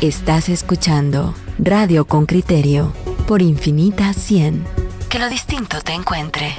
Estás 0.00 0.48
escuchando 0.48 1.34
Radio 1.58 2.06
con 2.06 2.24
Criterio 2.24 2.94
por 3.28 3.42
Infinita 3.42 4.14
100. 4.14 4.64
Que 5.10 5.18
lo 5.18 5.28
distinto 5.28 5.76
te 5.82 5.92
encuentre. 5.92 6.54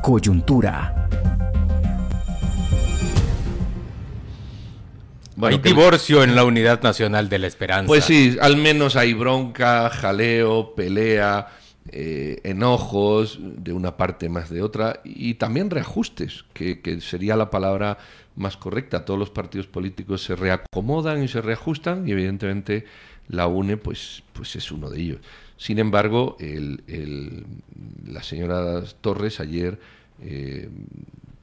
Coyuntura. 0.00 1.06
hay 5.42 5.58
divorcio 5.58 6.22
en 6.22 6.34
la 6.34 6.44
Unidad 6.44 6.80
Nacional 6.82 7.28
de 7.28 7.38
la 7.38 7.46
Esperanza. 7.46 7.88
Pues 7.88 8.04
sí, 8.04 8.38
al 8.40 8.56
menos 8.56 8.96
hay 8.96 9.12
bronca, 9.12 9.90
jaleo, 9.90 10.74
pelea, 10.74 11.59
eh, 11.92 12.40
enojos 12.44 13.40
de 13.40 13.72
una 13.72 13.96
parte 13.96 14.28
más 14.28 14.48
de 14.48 14.62
otra 14.62 15.00
y 15.02 15.34
también 15.34 15.70
reajustes, 15.70 16.44
que, 16.52 17.00
sería 17.00 17.34
la 17.34 17.50
palabra 17.50 17.98
más 18.36 18.56
correcta. 18.56 19.04
Todos 19.04 19.18
los 19.18 19.30
partidos 19.30 19.66
políticos 19.66 20.22
se 20.22 20.36
reacomodan 20.36 21.22
y 21.24 21.26
se 21.26 21.40
reajustan 21.40 22.06
y 22.06 22.12
evidentemente 22.12 22.84
la 23.26 23.48
UNE 23.48 23.76
pues, 23.76 24.22
pues 24.32 24.54
es 24.54 24.70
uno 24.70 24.88
de 24.88 25.00
ellos. 25.00 25.20
Sin 25.56 25.80
embargo, 25.80 26.36
la 28.06 28.22
señora 28.22 28.84
Torres 29.00 29.40
ayer 29.40 29.80
eh, 30.22 30.68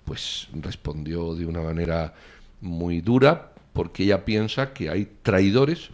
pues 0.05 0.47
respondió 0.53 1.35
de 1.35 1.45
una 1.45 1.61
manera 1.61 2.13
muy 2.61 3.01
dura 3.01 3.51
porque 3.73 4.03
ella 4.03 4.23
piensa 4.23 4.71
que 4.71 4.89
hay 4.89 5.09
traidores 5.23 5.89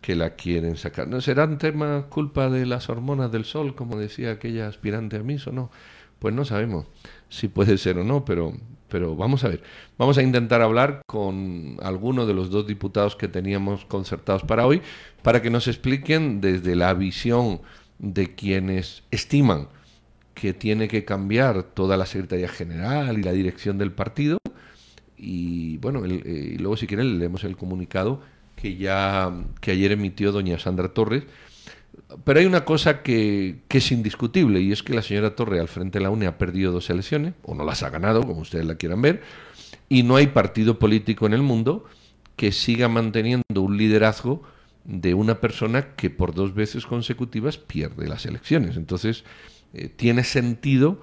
que 0.00 0.14
la 0.14 0.30
quieren 0.30 0.76
sacar. 0.76 1.08
¿No 1.08 1.20
serán 1.20 1.58
tema 1.58 2.06
culpa 2.08 2.48
de 2.50 2.66
las 2.66 2.88
hormonas 2.88 3.32
del 3.32 3.44
sol, 3.44 3.74
como 3.74 3.98
decía 3.98 4.32
aquella 4.32 4.68
aspirante 4.68 5.16
a 5.16 5.22
Miss 5.22 5.46
o 5.46 5.52
no? 5.52 5.70
Pues 6.18 6.34
no 6.34 6.44
sabemos 6.44 6.86
si 7.28 7.48
puede 7.48 7.76
ser 7.78 7.98
o 7.98 8.04
no, 8.04 8.24
pero, 8.24 8.52
pero 8.88 9.16
vamos 9.16 9.44
a 9.44 9.48
ver. 9.48 9.62
Vamos 9.98 10.18
a 10.18 10.22
intentar 10.22 10.62
hablar 10.62 11.02
con 11.06 11.76
alguno 11.82 12.26
de 12.26 12.34
los 12.34 12.50
dos 12.50 12.66
diputados 12.66 13.16
que 13.16 13.28
teníamos 13.28 13.84
concertados 13.84 14.42
para 14.42 14.66
hoy, 14.66 14.82
para 15.22 15.42
que 15.42 15.50
nos 15.50 15.68
expliquen 15.68 16.40
desde 16.40 16.76
la 16.76 16.94
visión 16.94 17.60
de 17.98 18.34
quienes 18.34 19.02
estiman 19.10 19.68
que 20.34 20.52
tiene 20.52 20.86
que 20.86 21.04
cambiar 21.04 21.62
toda 21.62 21.96
la 21.96 22.04
Secretaría 22.04 22.48
General 22.48 23.18
y 23.18 23.22
la 23.22 23.32
dirección 23.32 23.78
del 23.78 23.90
partido, 23.90 24.38
y 25.16 25.78
bueno, 25.78 26.04
eh, 26.04 26.52
y 26.54 26.58
luego 26.58 26.76
si 26.76 26.86
quieren 26.86 27.18
leemos 27.18 27.42
el 27.44 27.56
comunicado 27.56 28.20
que 28.66 28.76
ya 28.76 29.32
que 29.60 29.70
ayer 29.70 29.92
emitió 29.92 30.32
doña 30.32 30.58
Sandra 30.58 30.88
Torres. 30.88 31.24
Pero 32.24 32.40
hay 32.40 32.46
una 32.46 32.64
cosa 32.64 33.02
que, 33.02 33.60
es 33.68 33.92
indiscutible 33.92 34.60
y 34.60 34.72
es 34.72 34.82
que 34.82 34.94
la 34.94 35.02
señora 35.02 35.34
Torres 35.34 35.60
al 35.60 35.68
frente 35.68 35.98
de 35.98 36.02
la 36.02 36.10
UNE 36.10 36.26
ha 36.26 36.38
perdido 36.38 36.72
dos 36.72 36.90
elecciones, 36.90 37.34
o 37.42 37.54
no 37.54 37.64
las 37.64 37.82
ha 37.82 37.90
ganado, 37.90 38.22
como 38.22 38.40
ustedes 38.40 38.66
la 38.66 38.76
quieran 38.76 39.02
ver, 39.02 39.22
y 39.88 40.02
no 40.02 40.16
hay 40.16 40.28
partido 40.28 40.78
político 40.78 41.26
en 41.26 41.32
el 41.32 41.42
mundo 41.42 41.84
que 42.36 42.52
siga 42.52 42.88
manteniendo 42.88 43.62
un 43.62 43.76
liderazgo 43.76 44.42
de 44.84 45.14
una 45.14 45.40
persona 45.40 45.94
que 45.94 46.10
por 46.10 46.34
dos 46.34 46.54
veces 46.54 46.86
consecutivas 46.86 47.58
pierde 47.58 48.08
las 48.08 48.26
elecciones. 48.26 48.76
Entonces, 48.76 49.24
eh, 49.74 49.88
tiene 49.88 50.24
sentido 50.24 51.00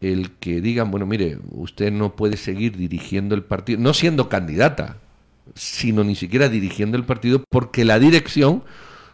el 0.00 0.32
que 0.32 0.60
digan, 0.60 0.90
bueno, 0.90 1.06
mire, 1.06 1.38
usted 1.50 1.92
no 1.92 2.14
puede 2.14 2.36
seguir 2.36 2.76
dirigiendo 2.76 3.34
el 3.34 3.42
partido, 3.42 3.80
no 3.80 3.94
siendo 3.94 4.28
candidata, 4.28 5.00
sino 5.54 6.04
ni 6.04 6.14
siquiera 6.14 6.48
dirigiendo 6.48 6.96
el 6.96 7.04
partido, 7.04 7.42
porque 7.50 7.84
la 7.84 7.98
dirección 7.98 8.62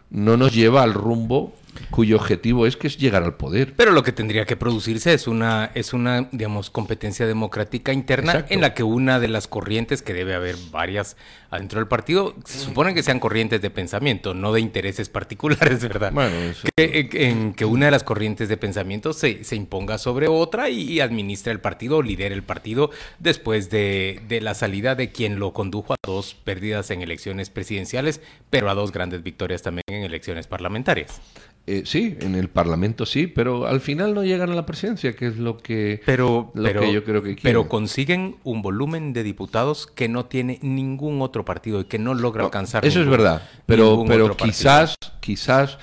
no 0.09 0.37
nos 0.37 0.53
lleva 0.53 0.83
al 0.83 0.93
rumbo 0.93 1.53
cuyo 1.89 2.15
objetivo 2.15 2.65
es 2.65 2.77
que 2.77 2.87
es 2.87 2.97
llegar 2.97 3.23
al 3.23 3.35
poder. 3.35 3.73
Pero 3.75 3.91
lo 3.91 4.03
que 4.03 4.11
tendría 4.11 4.45
que 4.45 4.55
producirse 4.55 5.13
es 5.13 5.27
una, 5.27 5.71
es 5.73 5.93
una 5.93 6.27
digamos, 6.31 6.69
competencia 6.69 7.27
democrática 7.27 7.93
interna 7.93 8.45
en 8.49 8.61
la 8.61 8.73
que 8.73 8.83
una 8.83 9.19
de 9.19 9.27
las 9.27 9.47
corrientes, 9.47 10.01
que 10.01 10.13
debe 10.13 10.33
haber 10.33 10.55
varias 10.71 11.17
adentro 11.49 11.79
del 11.79 11.87
partido, 11.87 12.35
se 12.45 12.57
supone 12.57 12.95
que 12.95 13.03
sean 13.03 13.19
corrientes 13.19 13.61
de 13.61 13.69
pensamiento, 13.69 14.33
no 14.33 14.53
de 14.53 14.59
intereses 14.59 15.07
particulares, 15.09 15.81
¿verdad? 15.87 16.11
Bueno, 16.11 16.35
que, 16.75 17.09
en 17.13 17.53
que 17.53 17.65
una 17.65 17.85
de 17.85 17.91
las 17.91 18.03
corrientes 18.03 18.49
de 18.49 18.57
pensamiento 18.57 19.13
se, 19.13 19.43
se 19.43 19.55
imponga 19.55 19.99
sobre 19.99 20.27
otra 20.27 20.69
y, 20.69 20.99
administre 20.99 21.51
el 21.51 21.59
partido 21.59 21.97
o 21.97 22.01
lidere 22.01 22.33
el 22.33 22.43
partido 22.43 22.89
después 23.19 23.69
de, 23.69 24.21
de 24.27 24.41
la 24.41 24.53
salida 24.53 24.95
de 24.95 25.11
quien 25.11 25.37
lo 25.37 25.53
condujo 25.53 25.93
a 25.93 25.97
dos 26.05 26.33
pérdidas 26.33 26.89
en 26.91 27.01
elecciones 27.01 27.49
presidenciales, 27.49 28.21
pero 28.49 28.69
a 28.69 28.73
dos 28.73 28.91
grandes 28.91 29.21
victorias 29.21 29.61
también 29.61 29.83
en 29.89 30.03
elecciones 30.03 30.47
parlamentarias. 30.47 31.21
Eh, 31.65 31.83
sí, 31.85 32.17
en 32.19 32.35
el 32.35 32.49
Parlamento 32.49 33.05
sí, 33.05 33.27
pero 33.27 33.67
al 33.67 33.79
final 33.79 34.13
no 34.13 34.23
llegan 34.23 34.51
a 34.51 34.55
la 34.55 34.65
presidencia, 34.65 35.13
que 35.13 35.27
es 35.27 35.37
lo 35.37 35.57
que, 35.57 36.01
pero, 36.05 36.51
yo 36.55 37.05
creo 37.05 37.23
que 37.23 37.35
quieren. 37.35 37.41
Pero 37.41 37.69
consiguen 37.69 38.35
un 38.43 38.61
volumen 38.61 39.13
de 39.13 39.23
diputados 39.23 39.87
que 39.87 40.09
no 40.09 40.25
tiene 40.25 40.59
ningún 40.61 41.21
otro 41.21 41.45
partido 41.45 41.79
y 41.79 41.85
que 41.85 41.99
no 41.99 42.15
logra 42.15 42.43
alcanzar. 42.43 42.85
Eso 42.85 43.01
es 43.01 43.07
verdad, 43.07 43.47
pero, 43.65 44.03
pero 44.05 44.35
quizás, 44.35 44.95
quizás 45.21 45.77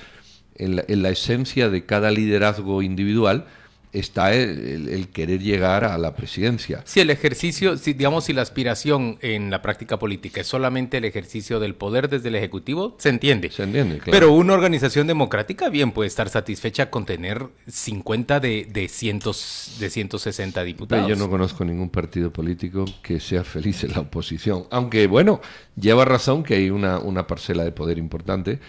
en 0.55 1.01
la 1.01 1.09
esencia 1.09 1.69
de 1.69 1.83
cada 1.85 2.11
liderazgo 2.11 2.83
individual 2.83 3.47
está 3.93 4.33
el, 4.33 5.09
querer 5.09 5.41
llegar 5.41 5.83
a 5.83 5.97
la 5.97 6.15
presidencia. 6.15 6.81
Si 6.85 6.99
el 6.99 7.09
ejercicio, 7.09 7.77
si, 7.77 7.93
digamos, 7.93 8.25
si 8.25 8.33
la 8.33 8.41
aspiración 8.41 9.17
en 9.21 9.51
la 9.51 9.61
práctica 9.61 9.99
política 9.99 10.41
es 10.41 10.47
solamente 10.47 10.97
el 10.97 11.05
ejercicio 11.05 11.59
del 11.59 11.75
poder 11.75 12.09
desde 12.09 12.29
el 12.29 12.35
Ejecutivo, 12.35 12.95
se 12.99 13.09
entiende. 13.09 13.51
Se 13.51 13.63
entiende, 13.63 13.97
claro. 13.97 14.11
Pero 14.11 14.33
una 14.33 14.53
organización 14.53 15.07
democrática 15.07 15.69
bien 15.69 15.91
puede 15.91 16.07
estar 16.07 16.29
satisfecha 16.29 16.89
con 16.89 17.05
tener 17.05 17.47
50 17.67 18.39
de, 18.39 18.67
de, 18.71 18.87
cientos, 18.87 19.75
de 19.79 19.89
160 19.89 20.63
diputados. 20.63 21.09
yo 21.09 21.15
no 21.15 21.29
conozco 21.29 21.65
ningún 21.65 21.89
partido 21.89 22.31
político 22.31 22.85
que 23.01 23.19
sea 23.19 23.43
feliz 23.43 23.83
en 23.83 23.91
la 23.91 24.01
oposición. 24.01 24.65
Aunque, 24.71 25.07
bueno, 25.07 25.41
lleva 25.75 26.05
razón 26.05 26.43
que 26.43 26.55
hay 26.55 26.69
una, 26.69 26.99
una 26.99 27.27
parcela 27.27 27.63
de 27.63 27.71
poder 27.71 27.97
importante, 27.97 28.59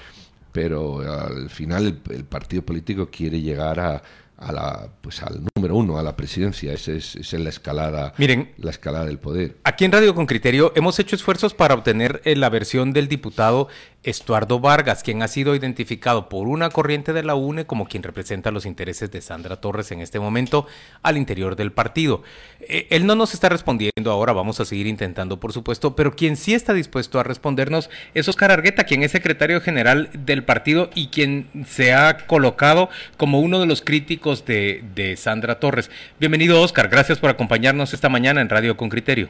pero 0.50 1.00
al 1.00 1.48
final 1.48 2.00
el 2.10 2.24
partido 2.24 2.62
político 2.62 3.08
quiere 3.10 3.40
llegar 3.40 3.80
a 3.80 4.02
a 4.42 4.52
la, 4.52 4.88
pues 5.00 5.22
al 5.22 5.42
número 5.54 5.76
uno, 5.76 5.98
a 5.98 6.02
la 6.02 6.16
presidencia. 6.16 6.72
Esa 6.72 6.92
es, 6.92 7.16
es, 7.16 7.32
la 7.32 7.48
escalada, 7.48 8.12
Miren, 8.18 8.52
la 8.58 8.70
escalada 8.70 9.04
del 9.06 9.18
poder. 9.18 9.56
Aquí 9.64 9.84
en 9.84 9.92
Radio 9.92 10.14
con 10.14 10.26
Criterio 10.26 10.72
hemos 10.74 10.98
hecho 10.98 11.16
esfuerzos 11.16 11.54
para 11.54 11.74
obtener 11.74 12.20
eh, 12.24 12.36
la 12.36 12.48
versión 12.48 12.92
del 12.92 13.08
diputado 13.08 13.68
Estuardo 14.02 14.58
Vargas, 14.58 15.02
quien 15.02 15.22
ha 15.22 15.28
sido 15.28 15.54
identificado 15.54 16.28
por 16.28 16.48
una 16.48 16.70
corriente 16.70 17.12
de 17.12 17.22
la 17.22 17.36
UNE 17.36 17.66
como 17.66 17.86
quien 17.86 18.02
representa 18.02 18.50
los 18.50 18.66
intereses 18.66 19.10
de 19.12 19.20
Sandra 19.20 19.60
Torres 19.60 19.92
en 19.92 20.00
este 20.00 20.18
momento 20.18 20.66
al 21.02 21.16
interior 21.16 21.54
del 21.54 21.72
partido. 21.72 22.22
Eh, 22.60 22.88
él 22.90 23.06
no 23.06 23.14
nos 23.14 23.34
está 23.34 23.48
respondiendo 23.48 24.10
ahora, 24.10 24.32
vamos 24.32 24.58
a 24.58 24.64
seguir 24.64 24.88
intentando, 24.88 25.38
por 25.38 25.52
supuesto, 25.52 25.94
pero 25.94 26.16
quien 26.16 26.36
sí 26.36 26.52
está 26.54 26.74
dispuesto 26.74 27.20
a 27.20 27.22
respondernos 27.22 27.90
es 28.14 28.28
Oscar 28.28 28.50
Argueta, 28.50 28.84
quien 28.84 29.02
es 29.02 29.12
secretario 29.12 29.60
general 29.60 30.10
del 30.12 30.44
partido 30.44 30.90
y 30.94 31.08
quien 31.08 31.48
se 31.66 31.92
ha 31.92 32.26
colocado 32.26 32.88
como 33.16 33.40
uno 33.40 33.60
de 33.60 33.66
los 33.66 33.82
críticos 33.82 34.31
de, 34.40 35.14
Sandra 35.16 35.60
Torres. 35.60 35.90
Bienvenido, 36.18 36.60
Oscar, 36.60 36.88
gracias 36.88 37.18
por 37.18 37.30
acompañarnos 37.30 37.92
esta 37.92 38.08
mañana 38.08 38.40
en 38.40 38.48
Radio 38.48 38.76
con 38.76 38.88
Criterio. 38.88 39.28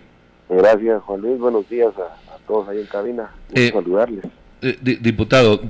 Gracias, 0.48 1.02
Juan 1.02 1.20
Luis, 1.20 1.38
buenos 1.38 1.68
días 1.68 1.92
a, 1.98 2.38
todos 2.46 2.68
ahí 2.68 2.78
en 2.78 2.86
cabina. 2.86 3.30
Eh, 3.54 3.70
saludarles. 3.72 4.24
Eh, 4.62 4.76
diputado, 4.80 5.60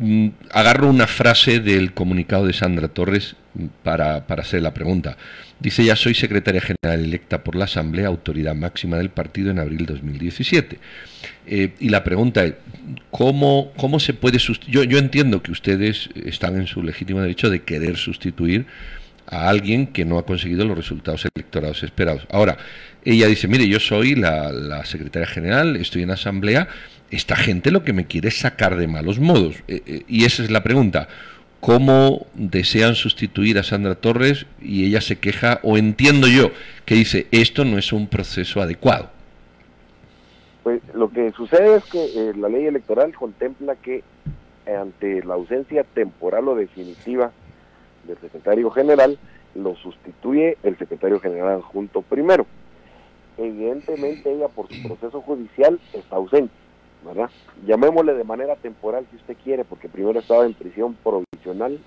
mm, 0.00 0.28
agarro 0.52 0.88
una 0.88 1.06
frase 1.06 1.60
del 1.60 1.94
comunicado 1.94 2.46
de 2.46 2.52
Sandra 2.52 2.88
Torres 2.88 3.36
para, 3.82 4.24
hacer 4.28 4.62
la 4.62 4.74
pregunta. 4.74 5.16
Dice, 5.60 5.84
ya 5.84 5.96
soy 5.96 6.14
secretaria 6.14 6.60
general 6.60 7.04
electa 7.04 7.42
por 7.42 7.56
la 7.56 7.64
Asamblea, 7.64 8.06
autoridad 8.06 8.54
máxima 8.54 8.96
del 8.96 9.10
partido 9.10 9.50
en 9.50 9.58
abril 9.58 9.86
2017. 9.86 10.78
Eh, 11.46 11.74
y 11.80 11.88
la 11.88 12.04
pregunta 12.04 12.44
es, 12.44 12.54
¿cómo, 13.10 13.72
cómo 13.76 14.00
se 14.00 14.14
puede 14.14 14.38
yo, 14.38 14.84
yo 14.84 14.98
entiendo 14.98 15.42
que 15.42 15.52
ustedes 15.52 16.10
están 16.24 16.56
en 16.56 16.66
su 16.66 16.82
legítimo 16.82 17.20
derecho 17.20 17.50
de 17.50 17.62
querer 17.62 17.96
sustituir 17.96 18.66
a 19.26 19.48
alguien 19.48 19.88
que 19.88 20.04
no 20.04 20.18
ha 20.18 20.24
conseguido 20.24 20.64
los 20.64 20.76
resultados 20.76 21.26
electorales 21.34 21.82
esperados. 21.82 22.26
Ahora, 22.30 22.56
ella 23.04 23.26
dice, 23.26 23.46
mire, 23.46 23.68
yo 23.68 23.78
soy 23.78 24.14
la, 24.14 24.52
la 24.52 24.86
secretaria 24.86 25.28
general, 25.28 25.76
estoy 25.76 26.02
en 26.02 26.10
asamblea, 26.10 26.68
esta 27.10 27.36
gente 27.36 27.70
lo 27.70 27.84
que 27.84 27.92
me 27.92 28.06
quiere 28.06 28.28
es 28.28 28.38
sacar 28.38 28.76
de 28.76 28.86
malos 28.86 29.18
modos. 29.18 29.56
Eh, 29.66 29.82
eh, 29.86 30.02
y 30.08 30.24
esa 30.24 30.42
es 30.42 30.50
la 30.50 30.62
pregunta. 30.62 31.08
¿Cómo 31.60 32.26
desean 32.34 32.94
sustituir 32.94 33.58
a 33.58 33.64
Sandra 33.64 33.96
Torres 33.96 34.46
y 34.60 34.86
ella 34.86 35.00
se 35.00 35.18
queja, 35.18 35.58
o 35.64 35.76
entiendo 35.76 36.28
yo, 36.28 36.50
que 36.84 36.94
dice, 36.94 37.26
esto 37.32 37.64
no 37.64 37.78
es 37.78 37.92
un 37.92 38.06
proceso 38.06 38.62
adecuado? 38.62 39.10
Pues 40.62 40.80
lo 40.94 41.10
que 41.10 41.32
sucede 41.32 41.76
es 41.76 41.84
que 41.84 42.04
eh, 42.04 42.32
la 42.36 42.48
ley 42.48 42.66
electoral 42.66 43.12
contempla 43.12 43.74
que 43.74 44.04
ante 44.66 45.24
la 45.24 45.34
ausencia 45.34 45.82
temporal 45.82 46.46
o 46.48 46.54
definitiva 46.54 47.32
del 48.06 48.18
secretario 48.18 48.70
general, 48.70 49.18
lo 49.54 49.74
sustituye 49.76 50.58
el 50.62 50.78
secretario 50.78 51.18
general 51.18 51.56
adjunto 51.56 52.02
primero. 52.02 52.46
Evidentemente 53.36 54.32
ella 54.32 54.48
por 54.48 54.68
su 54.68 54.80
proceso 54.82 55.20
judicial 55.22 55.80
está 55.92 56.16
ausente 56.16 56.52
¿verdad? 57.04 57.30
Llamémosle 57.66 58.14
de 58.14 58.24
manera 58.24 58.56
temporal 58.56 59.06
si 59.10 59.16
usted 59.16 59.36
quiere, 59.42 59.64
porque 59.64 59.88
primero 59.88 60.18
estaba 60.18 60.44
en 60.44 60.54
prisión 60.54 60.94
provisional 61.02 61.28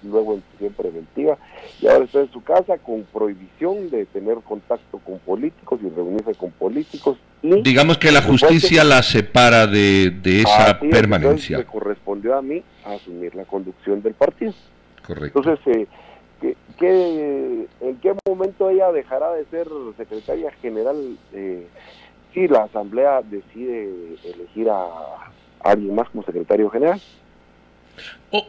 luego 0.04 0.34
en 0.34 0.42
prisión 0.42 0.74
preventiva 0.74 1.38
y 1.80 1.88
ahora 1.88 2.06
está 2.06 2.22
en 2.22 2.32
su 2.32 2.44
casa 2.44 2.78
con 2.78 3.04
prohibición 3.04 3.90
de 3.90 4.06
tener 4.06 4.38
contacto 4.38 5.00
con 5.00 5.20
políticos 5.20 5.80
y 5.84 5.90
reunirse 5.90 6.34
con 6.36 6.52
políticos. 6.52 7.18
Y, 7.42 7.62
Digamos 7.62 7.98
que 7.98 8.12
la 8.12 8.22
justicia 8.22 8.84
la 8.84 9.04
separa 9.04 9.68
de, 9.68 10.14
esa 10.24 10.80
permanencia. 10.80 11.58
me 11.58 11.66
correspondió 11.66 12.36
a 12.36 12.42
mí 12.42 12.64
asumir 12.86 13.36
la 13.36 13.46
conducción 13.46 14.02
del 14.02 14.14
partido. 14.14 14.54
Correcto. 15.06 15.40
Entonces, 15.40 15.88
eh, 16.42 16.56
¿qué, 16.78 17.68
en 17.82 17.98
qué 17.98 18.16
momento 18.28 18.70
ella 18.70 18.92
dejará 18.92 19.32
de 19.34 19.46
ser 19.46 19.68
secretaria 19.98 20.52
general 20.62 21.18
eh, 21.34 21.68
si 22.34 22.48
la 22.48 22.64
Asamblea 22.64 23.22
decide 23.22 23.90
elegir 24.24 24.70
a 24.70 24.86
alguien 25.64 25.96
más 25.96 26.10
como 26.10 26.24
secretario 26.24 26.70
general? 26.70 27.00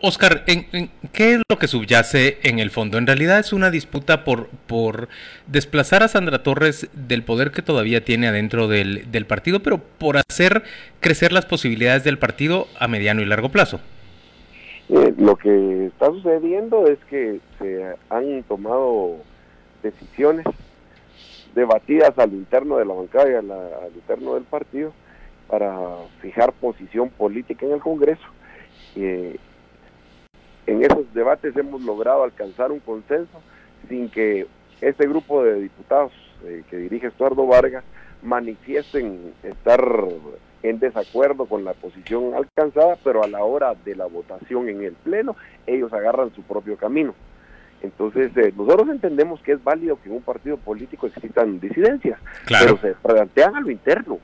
Oscar, 0.01 0.45
¿en, 0.47 0.91
qué 1.13 1.35
es 1.35 1.43
lo 1.49 1.59
que 1.59 1.67
subyace 1.67 2.39
en 2.45 2.61
el 2.61 2.71
fondo? 2.71 2.99
En 2.99 3.07
realidad 3.07 3.41
es 3.41 3.53
una 3.53 3.71
disputa 3.71 4.23
por, 4.23 4.49
por 4.69 5.09
desplazar 5.49 6.05
a 6.05 6.09
Sandra 6.09 6.45
Torres 6.45 6.89
del 6.93 7.25
poder 7.25 7.51
que 7.51 7.63
todavía 7.63 8.05
tiene 8.05 8.29
adentro 8.29 8.69
del, 8.69 9.11
del 9.11 9.27
partido, 9.27 9.61
pero 9.61 9.79
por 9.79 10.17
hacer 10.17 10.63
crecer 11.01 11.33
las 11.33 11.47
posibilidades 11.47 12.05
del 12.05 12.19
partido 12.19 12.69
a 12.79 12.87
mediano 12.87 13.23
y 13.23 13.25
largo 13.25 13.49
plazo. 13.49 13.81
Eh, 14.89 15.15
lo 15.19 15.37
que 15.37 15.87
está 15.87 16.07
sucediendo 16.07 16.87
es 16.87 16.99
que 17.11 17.41
se 17.59 17.83
han 18.09 18.43
tomado 18.45 19.17
decisiones 19.83 20.47
debatidas 21.55 22.19
al 22.19 22.33
interno 22.33 22.77
de 22.77 22.85
la 22.85 22.95
bancada 22.95 23.31
y 23.31 23.35
al 23.35 23.95
interno 23.95 24.35
del 24.35 24.45
partido 24.45 24.93
para 25.49 25.97
fijar 26.21 26.53
posición 26.53 27.11
política 27.11 27.67
en 27.67 27.73
el 27.73 27.81
Congreso. 27.81 28.25
Eh, 28.97 29.37
en 30.67 30.83
esos 30.83 31.13
debates 31.13 31.57
hemos 31.57 31.83
logrado 31.83 32.23
alcanzar 32.23 32.73
un 32.73 32.81
consenso 32.81 33.41
sin 33.89 34.09
que 34.09 34.47
este 34.81 35.07
grupo 35.07 35.45
de 35.45 35.61
diputados 35.61 36.13
eh, 36.45 36.63
que 36.71 36.77
dirige 36.77 37.09
Estuardo 37.09 37.47
Vargas 37.47 37.85
manifiesten 38.23 39.35
estar 39.43 39.83
en 40.63 40.79
desacuerdo 40.79 41.47
con 41.47 41.65
la 41.65 41.75
posición 41.75 42.35
alcanzada, 42.35 42.97
pero 43.03 43.23
a 43.23 43.29
la 43.29 43.45
hora 43.45 43.75
de 43.75 43.97
la 43.97 44.07
votación 44.07 44.69
en 44.69 44.83
el 44.83 44.93
Pleno, 44.93 45.37
ellos 45.67 45.93
agarran 45.93 46.33
su 46.35 46.43
propio 46.43 46.77
camino. 46.77 47.15
Entonces, 47.83 48.31
eh, 48.37 48.53
nosotros 48.57 48.89
entendemos 48.89 49.41
que 49.41 49.53
es 49.53 49.63
válido 49.63 50.01
que 50.01 50.09
en 50.09 50.17
un 50.17 50.23
partido 50.23 50.57
político 50.57 51.07
existan 51.07 51.59
disidencias, 51.59 52.19
pero 52.47 52.79
se 52.79 52.95
plantean 52.95 53.57
a 53.57 53.61
lo 53.61 53.71
interno, 53.71 54.19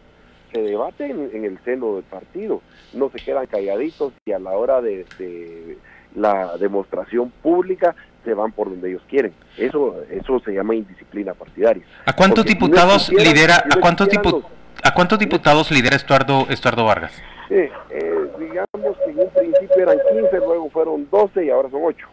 se 0.52 0.62
debaten 0.62 1.30
en, 1.32 1.44
el 1.44 1.58
seno 1.64 1.96
del 1.96 2.04
partido, 2.04 2.62
no 2.92 3.10
se 3.10 3.18
quedan 3.18 3.46
calladitos 3.46 4.12
y 4.24 4.32
a 4.32 4.38
la 4.38 4.50
hora 4.50 4.80
de, 4.80 5.76
la 6.14 6.56
demostración 6.56 7.30
pública 7.42 7.94
se 8.24 8.32
van 8.32 8.52
por 8.52 8.70
donde 8.70 8.90
ellos 8.90 9.02
quieren. 9.08 9.32
Eso 9.56 10.02
eso 10.10 10.40
se 10.40 10.52
llama 10.52 10.74
indisciplina 10.74 11.34
partidaria. 11.34 11.82
¿A 12.06 12.14
cuántos 12.14 12.44
diputados 12.44 13.10
lidera 13.10 13.56
a 13.56 13.80
cuántos 13.80 14.08
a 14.82 14.94
cuántos 14.94 15.18
diputados 15.18 15.70
lidera 15.70 15.96
Estuardo 15.96 16.46
Estuardo 16.48 16.84
Vargas? 16.84 17.12
Eh, 17.50 17.70
digamos 18.38 18.96
que 19.04 19.10
en 19.10 19.18
un 19.20 19.30
principio 19.30 19.82
eran 19.82 19.98
15, 20.12 20.36
luego 20.38 20.70
fueron 20.70 21.08
12 21.10 21.44
y 21.46 21.50
ahora 21.50 21.70
son 21.70 21.80
8. 21.84 22.08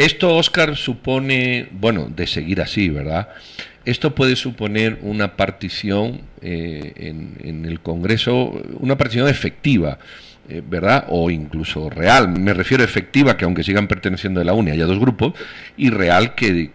Esto, 0.00 0.34
Oscar, 0.34 0.76
supone, 0.78 1.68
bueno, 1.72 2.08
de 2.08 2.26
seguir 2.26 2.62
así, 2.62 2.88
¿verdad? 2.88 3.28
Esto 3.84 4.14
puede 4.14 4.34
suponer 4.34 4.98
una 5.02 5.36
partición 5.36 6.22
eh, 6.40 6.94
en, 6.96 7.66
el 7.66 7.80
Congreso, 7.80 8.62
una 8.78 8.96
partición 8.96 9.28
efectiva, 9.28 9.98
eh, 10.48 10.62
¿verdad? 10.66 11.04
O 11.10 11.30
incluso 11.30 11.90
real. 11.90 12.30
Me 12.30 12.54
refiero 12.54 12.82
a 12.82 12.86
efectiva, 12.86 13.36
que 13.36 13.44
aunque 13.44 13.62
sigan 13.62 13.88
perteneciendo 13.88 14.40
a 14.40 14.44
la 14.44 14.54
UNE 14.54 14.70
haya 14.70 14.86
dos 14.86 14.98
grupos, 14.98 15.34
y 15.76 15.90
real 15.90 16.34
que, 16.34 16.70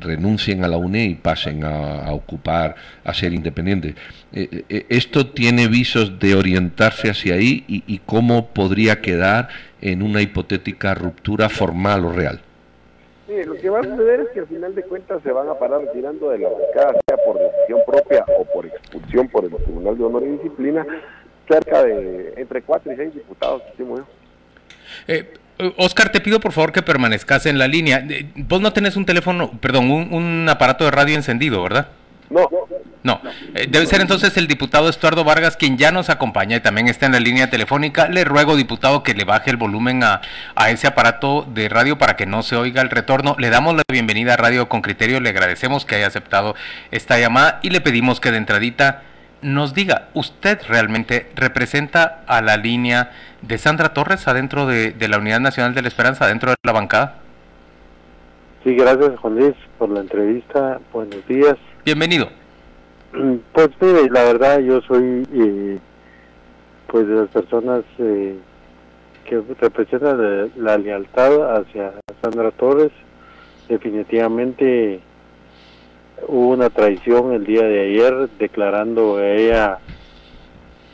renuncien 0.00 0.64
a 0.64 0.68
la 0.68 0.78
UNE 0.78 1.04
y 1.04 1.14
pasen 1.16 1.64
a, 1.64 2.10
ocupar, 2.12 2.76
a 3.04 3.12
ser 3.12 3.34
independientes. 3.34 3.94
Eh, 4.32 4.86
¿Esto 4.88 5.26
tiene 5.26 5.68
visos 5.68 6.18
de 6.18 6.34
orientarse 6.34 7.10
hacia 7.10 7.34
ahí 7.34 7.62
y 7.68 8.00
cómo 8.06 8.54
podría 8.54 9.02
quedar 9.02 9.48
en 9.82 10.00
una 10.00 10.22
hipotética 10.22 10.94
ruptura 10.94 11.50
formal 11.50 12.06
o 12.06 12.12
real? 12.12 12.40
Lo 13.44 13.54
que 13.54 13.70
va 13.70 13.80
a 13.80 13.82
suceder 13.82 14.20
es 14.20 14.28
que 14.30 14.40
al 14.40 14.46
final 14.46 14.74
de 14.74 14.82
cuentas 14.82 15.22
se 15.22 15.32
van 15.32 15.48
a 15.48 15.58
parar 15.58 15.80
retirando 15.80 16.30
de 16.30 16.38
la 16.38 16.48
bancada, 16.48 17.00
sea 17.08 17.16
por 17.24 17.38
decisión 17.38 17.80
propia 17.86 18.24
o 18.38 18.44
por 18.44 18.66
expulsión 18.66 19.28
por 19.28 19.44
el 19.44 19.50
Tribunal 19.50 19.98
de 19.98 20.04
Honor 20.04 20.22
y 20.22 20.32
Disciplina, 20.32 20.86
cerca 21.48 21.82
de 21.82 22.34
entre 22.36 22.62
4 22.62 22.92
y 22.92 22.96
6 22.96 23.14
diputados, 23.14 23.62
eh, 25.08 25.34
Oscar, 25.76 26.10
te 26.10 26.20
pido 26.20 26.40
por 26.40 26.52
favor 26.52 26.72
que 26.72 26.82
permanezcas 26.82 27.46
en 27.46 27.58
la 27.58 27.68
línea. 27.68 28.04
Eh, 28.08 28.30
vos 28.36 28.60
no 28.60 28.72
tenés 28.72 28.96
un 28.96 29.06
teléfono, 29.06 29.50
perdón, 29.60 29.90
un 29.90 30.48
aparato 30.48 30.84
de 30.84 30.90
radio 30.90 31.14
encendido, 31.14 31.62
¿verdad? 31.62 31.88
No. 32.34 32.50
No, 33.04 33.20
eh, 33.54 33.68
debe 33.68 33.86
ser 33.86 34.00
entonces 34.00 34.36
el 34.36 34.48
diputado 34.48 34.88
Estuardo 34.88 35.24
Vargas 35.24 35.56
quien 35.56 35.76
ya 35.78 35.92
nos 35.92 36.10
acompaña 36.10 36.56
y 36.56 36.60
también 36.60 36.88
está 36.88 37.06
en 37.06 37.12
la 37.12 37.20
línea 37.20 37.48
telefónica. 37.48 38.08
Le 38.08 38.24
ruego, 38.24 38.56
diputado, 38.56 39.02
que 39.02 39.14
le 39.14 39.24
baje 39.24 39.50
el 39.50 39.56
volumen 39.56 40.02
a, 40.02 40.20
a 40.56 40.70
ese 40.70 40.88
aparato 40.88 41.42
de 41.42 41.68
radio 41.68 41.96
para 41.96 42.16
que 42.16 42.26
no 42.26 42.42
se 42.42 42.56
oiga 42.56 42.82
el 42.82 42.90
retorno. 42.90 43.36
Le 43.38 43.50
damos 43.50 43.76
la 43.76 43.82
bienvenida 43.88 44.34
a 44.34 44.36
Radio 44.36 44.68
con 44.68 44.82
Criterio, 44.82 45.20
le 45.20 45.28
agradecemos 45.28 45.84
que 45.84 45.94
haya 45.94 46.08
aceptado 46.08 46.56
esta 46.90 47.18
llamada 47.18 47.60
y 47.62 47.70
le 47.70 47.80
pedimos 47.80 48.20
que 48.20 48.32
de 48.32 48.38
entradita 48.38 49.02
nos 49.42 49.74
diga, 49.74 50.08
¿usted 50.14 50.58
realmente 50.66 51.30
representa 51.36 52.22
a 52.26 52.40
la 52.40 52.56
línea 52.56 53.12
de 53.42 53.58
Sandra 53.58 53.92
Torres 53.92 54.26
adentro 54.26 54.66
de, 54.66 54.92
de 54.92 55.08
la 55.08 55.18
Unidad 55.18 55.40
Nacional 55.40 55.74
de 55.74 55.82
la 55.82 55.88
Esperanza, 55.88 56.24
adentro 56.24 56.50
de 56.50 56.56
la 56.64 56.72
bancada? 56.72 57.18
Sí, 58.64 58.74
gracias 58.74 59.18
Juan 59.20 59.34
Luis 59.34 59.54
por 59.78 59.90
la 59.90 60.00
entrevista. 60.00 60.80
Buenos 60.90 61.26
días. 61.28 61.56
Bienvenido. 61.84 62.30
Pues 63.52 63.68
mire, 63.78 64.08
la 64.08 64.24
verdad 64.24 64.58
yo 64.60 64.80
soy 64.80 65.28
eh, 65.34 65.78
pues 66.86 67.06
de 67.06 67.14
las 67.14 67.28
personas 67.28 67.84
eh, 67.98 68.38
que 69.26 69.42
representan 69.60 70.50
la, 70.56 70.78
lealtad 70.78 71.58
hacia 71.58 71.92
Sandra 72.22 72.52
Torres. 72.52 72.90
Definitivamente 73.68 75.00
hubo 76.26 76.48
una 76.52 76.70
traición 76.70 77.34
el 77.34 77.44
día 77.44 77.64
de 77.64 77.80
ayer 77.82 78.30
declarando 78.38 79.18
a 79.18 79.28
ella 79.28 79.78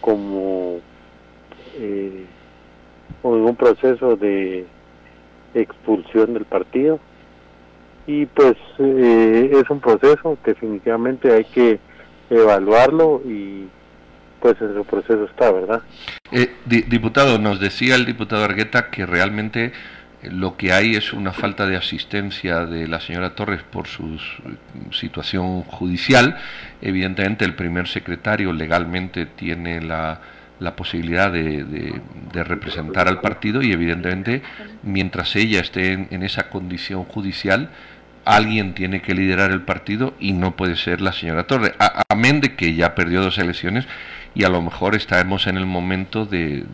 como 0.00 0.80
eh, 1.76 2.26
un 3.22 3.54
proceso 3.54 4.16
de 4.16 4.66
expulsión 5.54 6.34
del 6.34 6.46
partido 6.46 6.98
y 8.10 8.26
pues 8.26 8.56
eh, 8.78 9.50
es 9.52 9.70
un 9.70 9.80
proceso 9.80 10.36
definitivamente 10.44 11.32
hay 11.32 11.44
que 11.44 11.78
evaluarlo 12.28 13.22
y 13.24 13.68
pues 14.40 14.60
en 14.60 14.74
su 14.74 14.84
proceso 14.84 15.24
está, 15.24 15.52
¿verdad? 15.52 15.82
Eh, 16.32 16.50
diputado, 16.64 17.38
nos 17.38 17.60
decía 17.60 17.94
el 17.94 18.06
diputado 18.06 18.42
Argueta 18.42 18.90
que 18.90 19.04
realmente 19.06 19.66
eh, 20.22 20.30
lo 20.30 20.56
que 20.56 20.72
hay 20.72 20.96
es 20.96 21.12
una 21.12 21.32
falta 21.32 21.66
de 21.66 21.76
asistencia 21.76 22.64
de 22.66 22.88
la 22.88 23.00
señora 23.00 23.34
Torres 23.34 23.62
por 23.62 23.86
su 23.86 24.18
situación 24.92 25.62
judicial. 25.62 26.38
Evidentemente 26.80 27.44
el 27.44 27.54
primer 27.54 27.86
secretario 27.86 28.52
legalmente 28.52 29.26
tiene 29.26 29.82
la, 29.82 30.20
la 30.58 30.74
posibilidad 30.74 31.30
de, 31.30 31.64
de, 31.64 32.44
representar 32.44 33.08
al 33.08 33.20
partido 33.20 33.60
y 33.62 33.72
evidentemente 33.72 34.42
mientras 34.82 35.36
ella 35.36 35.60
esté 35.60 35.92
en 35.92 36.22
esa 36.22 36.48
condición 36.48 37.04
judicial, 37.04 37.70
alguien 38.24 38.74
tiene 38.74 39.02
que 39.02 39.14
liderar 39.14 39.50
el 39.50 39.62
partido 39.62 40.14
y 40.18 40.32
no 40.32 40.56
puede 40.56 40.76
ser 40.76 41.00
la 41.00 41.12
señora 41.12 41.46
Torre. 41.46 41.74
amén 42.08 42.40
de 42.40 42.56
que 42.56 42.74
ya 42.74 42.94
perdió 42.94 43.22
dos 43.22 43.38
elecciones 43.38 43.86
y 44.34 44.44
a 44.44 44.48
lo 44.48 44.62
mejor 44.62 44.94
estamos 44.94 45.46
en 45.46 45.56
el 45.56 45.66
momento 45.66 46.26
de, 46.26 46.64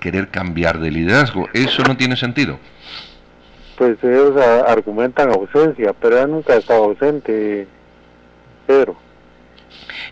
querer 0.00 0.28
cambiar 0.28 0.80
de 0.80 0.90
liderazgo. 0.90 1.48
¿Eso 1.52 1.82
no 1.82 1.96
tiene 1.96 2.16
sentido? 2.16 2.58
Pues 3.76 3.96
ellos 4.02 4.36
argumentan 4.66 5.30
ausencia, 5.30 5.94
pero 5.98 6.18
ella 6.18 6.26
nunca 6.26 6.52
ha 6.52 6.56
estado 6.56 6.84
ausente, 6.84 7.66
Pedro. 8.66 8.96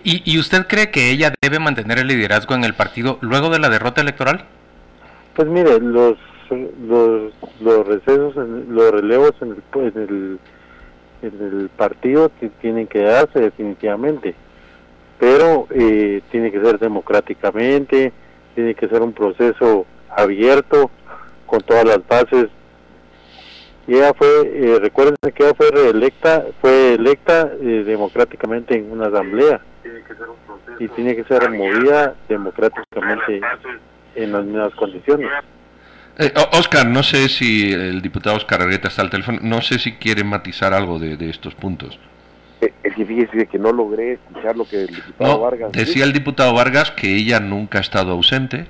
¿Y, 0.02 0.22
¿Y 0.24 0.38
usted 0.38 0.66
cree 0.66 0.90
que 0.90 1.10
ella 1.10 1.34
debe 1.42 1.58
mantener 1.58 1.98
el 1.98 2.06
liderazgo 2.06 2.54
en 2.54 2.64
el 2.64 2.74
partido 2.74 3.18
luego 3.20 3.50
de 3.50 3.58
la 3.58 3.68
derrota 3.68 4.00
electoral? 4.00 4.44
Pues 5.34 5.48
mire, 5.48 5.78
los 5.80 6.16
los, 6.50 7.32
los 7.60 7.86
recesos, 7.86 8.34
los 8.36 8.90
relevos 8.90 9.32
en 9.40 9.50
el, 9.50 9.62
en 9.74 10.02
el 10.02 10.38
el 11.22 11.70
partido 11.76 12.30
tienen 12.60 12.86
que 12.86 13.02
darse 13.02 13.40
definitivamente, 13.40 14.34
pero 15.18 15.66
eh, 15.70 16.22
tiene 16.30 16.50
que 16.50 16.60
ser 16.60 16.78
democráticamente, 16.78 18.12
tiene 18.54 18.74
que 18.74 18.88
ser 18.88 19.02
un 19.02 19.12
proceso 19.12 19.86
abierto 20.10 20.90
con 21.46 21.60
todas 21.62 21.84
las 21.84 22.06
bases. 22.06 22.48
Y 23.86 23.94
ella 23.94 24.12
fue, 24.14 24.28
eh, 24.28 24.78
recuerden 24.80 25.16
que 25.34 25.44
ella 25.44 25.54
fue 25.54 25.70
reelecta, 25.70 26.44
fue 26.60 26.94
electa 26.94 27.50
eh, 27.60 27.84
democráticamente 27.86 28.74
en 28.74 28.90
una 28.90 29.06
asamblea 29.06 29.60
y 30.78 30.88
tiene 30.88 31.16
que 31.16 31.24
ser 31.24 31.42
removida 31.42 32.14
democráticamente 32.28 33.40
en 34.14 34.32
las 34.32 34.44
mismas 34.44 34.74
condiciones. 34.74 35.30
Eh, 36.20 36.32
Oscar, 36.52 36.84
no 36.84 37.04
sé 37.04 37.28
si 37.28 37.72
el 37.72 38.02
diputado 38.02 38.36
Oscar 38.36 38.60
Argueta 38.60 38.88
está 38.88 39.02
al 39.02 39.10
teléfono, 39.10 39.38
no 39.40 39.62
sé 39.62 39.78
si 39.78 39.92
quiere 39.92 40.24
matizar 40.24 40.74
algo 40.74 40.98
de, 40.98 41.30
estos 41.30 41.54
puntos. 41.54 41.96
Eh, 42.60 42.72
es 42.82 42.94
que 42.96 43.06
fíjese 43.06 43.46
que 43.46 43.56
no 43.56 43.70
logré 43.70 44.14
escuchar 44.14 44.56
lo 44.56 44.64
que 44.64 44.82
el 44.82 44.88
diputado 44.88 45.40
Vargas 45.40 45.70
decía 45.70 46.02
el 46.02 46.12
diputado 46.12 46.52
Vargas 46.54 46.90
que 46.90 47.14
ella 47.14 47.38
nunca 47.38 47.78
ha 47.78 47.80
estado 47.82 48.10
ausente. 48.10 48.66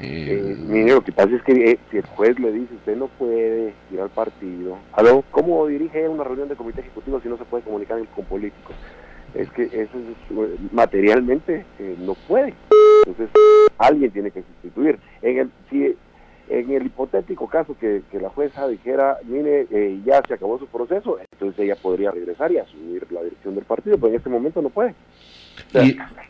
Eh, 0.00 0.56
mire, 0.56 0.92
lo 0.92 1.02
que 1.02 1.10
pasa 1.10 1.34
es 1.34 1.42
que 1.42 1.80
si 1.90 1.96
el 1.96 2.06
juez 2.06 2.38
le 2.38 2.52
dice 2.52 2.72
usted 2.72 2.96
no 2.96 3.08
puede 3.08 3.74
ir 3.92 4.00
al 4.00 4.10
partido, 4.10 4.78
¿cómo 5.32 5.66
dirige 5.66 6.08
una 6.08 6.22
reunión 6.22 6.48
de 6.48 6.54
comité 6.54 6.82
ejecutivo 6.82 7.20
si 7.20 7.28
no 7.28 7.36
se 7.36 7.44
puede 7.44 7.64
comunicar 7.64 7.98
con 8.14 8.24
políticos? 8.26 8.76
Es 9.34 9.50
que 9.50 9.64
eso 9.64 9.98
es, 9.98 10.72
materialmente 10.72 11.64
no 11.98 12.14
puede. 12.14 12.54
Entonces 13.04 13.30
alguien 13.78 14.12
tiene 14.12 14.30
que 14.30 14.42
sustituir. 14.42 15.00
En 15.22 15.38
el, 15.38 15.50
si 15.70 15.96
en 16.50 16.70
el 16.70 16.86
hipotético 16.86 17.48
caso 17.48 17.76
que, 17.78 18.02
la 18.20 18.30
jueza 18.30 18.66
dijera, 18.68 19.18
mire, 19.24 19.66
eh, 19.70 20.00
ya 20.04 20.22
se 20.26 20.34
acabó 20.34 20.58
su 20.58 20.66
proceso, 20.66 21.18
entonces 21.32 21.64
ella 21.64 21.76
podría 21.76 22.10
regresar 22.10 22.50
y 22.52 22.58
asumir 22.58 23.06
la 23.10 23.22
dirección 23.22 23.54
del 23.54 23.64
partido, 23.64 23.96
pero 23.96 24.08
en 24.08 24.16
este 24.16 24.30
momento 24.30 24.62
no 24.62 24.70
puede. 24.70 24.94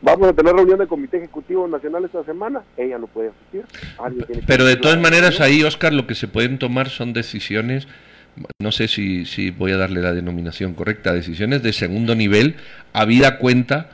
vamos 0.01 0.29
a 0.29 0.33
tener 0.33 0.55
reunión 0.55 0.79
del 0.79 0.89
Comité 0.89 1.19
Ejecutivo 1.19 1.69
Nacional 1.69 2.05
esta 2.05 2.25
semana, 2.25 2.63
ella 2.77 2.99
no 2.99 3.07
puede 3.07 3.31
asistir. 3.31 3.65
pero 4.47 4.65
de 4.65 4.77
todas 4.77 4.99
maneras 4.99 5.41
ahí, 5.41 5.63
Oscar, 5.63 5.93
lo 5.93 6.07
que 6.07 6.15
se 6.15 6.29
pueden 6.29 6.59
tomar 6.59 6.89
son 6.89 7.13
decisiones, 7.13 7.87
no 8.61 8.73
sé 8.73 8.89
si, 8.89 9.25
si 9.25 9.51
voy 9.51 9.73
a 9.73 9.77
darle 9.77 10.01
la 10.01 10.15
denominación 10.15 10.75
correcta, 10.75 11.13
decisiones 11.13 11.63
de 11.63 11.73
segundo 11.73 12.15
nivel, 12.15 12.57
habida 12.93 13.39
cuenta 13.39 13.91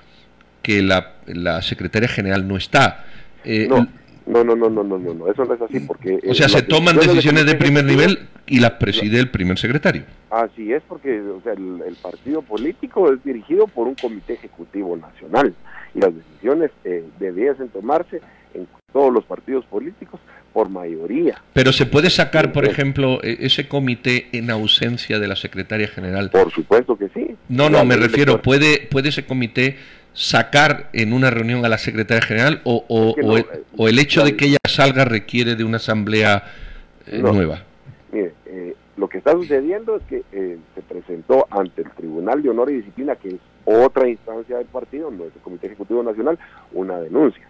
que 0.62 0.82
la, 0.82 1.14
la 1.26 1.60
secretaria 1.62 2.08
general 2.08 2.48
no 2.48 2.56
está. 2.56 3.04
Eh, 3.44 3.66
no 3.68 3.86
no, 4.26 4.42
no, 4.42 4.56
no, 4.56 4.70
no, 4.70 4.84
no, 4.84 4.98
no, 4.98 5.30
eso 5.30 5.44
no 5.44 5.54
es 5.54 5.60
así 5.60 5.80
porque... 5.80 6.18
O 6.26 6.34
sea, 6.34 6.48
se 6.48 6.62
toman 6.62 6.96
decisiones 6.96 7.46
de 7.46 7.54
primer 7.54 7.84
nivel 7.84 8.18
y 8.46 8.60
las 8.60 8.72
preside 8.72 9.18
el 9.18 9.30
primer 9.30 9.58
secretario. 9.58 10.04
Así 10.30 10.72
es, 10.72 10.82
porque 10.88 11.20
o 11.20 11.40
sea, 11.42 11.52
el, 11.52 11.96
partido 12.02 12.42
político 12.42 13.12
es 13.12 13.22
dirigido 13.24 13.66
por 13.66 13.86
un 13.86 13.94
comité 13.94 14.34
ejecutivo 14.34 14.96
nacional 14.96 15.54
y 15.94 16.00
las 16.00 16.14
decisiones 16.14 16.70
eh, 16.84 17.04
debiesen 17.18 17.68
tomarse 17.68 18.20
en 18.54 18.66
todos 18.92 19.12
los 19.12 19.24
partidos 19.24 19.64
políticos 19.66 20.20
por 20.52 20.68
mayoría. 20.68 21.42
Pero 21.52 21.72
se 21.72 21.84
puede 21.84 22.10
sacar, 22.10 22.52
por 22.52 22.64
ejemplo, 22.64 23.18
e, 23.22 23.38
ese 23.40 23.68
comité 23.68 24.28
en 24.32 24.50
ausencia 24.50 25.18
de 25.18 25.28
la 25.28 25.36
secretaria 25.36 25.88
general. 25.88 26.30
Por 26.30 26.52
supuesto 26.52 26.96
que 26.96 27.08
sí. 27.08 27.36
No, 27.48 27.68
no, 27.68 27.84
me 27.84 27.96
refiero, 27.96 28.40
puede, 28.40 28.86
puede 28.90 29.08
ese 29.08 29.26
comité 29.26 29.76
sacar 30.14 30.88
en 30.92 31.12
una 31.12 31.28
reunión 31.28 31.64
a 31.64 31.68
la 31.68 31.76
secretaria 31.76 32.22
general 32.22 32.60
o, 32.64 32.84
o, 32.88 33.88
el, 33.88 33.98
hecho 33.98 34.24
de 34.24 34.36
que 34.36 34.46
ella 34.46 34.58
salga 34.66 35.04
requiere 35.04 35.56
de 35.56 35.64
una 35.64 35.76
asamblea 35.76 36.44
eh, 37.06 37.18
nueva? 37.18 37.64
Mire, 38.12 38.32
eh, 38.46 38.74
lo 38.96 39.08
que 39.08 39.18
está 39.18 39.32
sucediendo 39.32 39.96
es 39.96 40.02
que 40.04 40.22
eh, 40.32 40.58
se 40.74 40.82
presentó 40.82 41.46
ante 41.50 41.82
el 41.82 41.90
Tribunal 41.90 42.42
de 42.42 42.50
Honor 42.50 42.70
y 42.70 42.76
Disciplina, 42.76 43.16
que 43.16 43.28
es 43.28 43.40
otra 43.64 44.08
instancia 44.08 44.58
del 44.58 44.66
partido, 44.66 45.10
no 45.10 45.24
es 45.24 45.34
el 45.34 45.42
Comité 45.42 45.66
Ejecutivo 45.66 46.02
Nacional, 46.02 46.38
una 46.72 47.00
denuncia. 47.00 47.46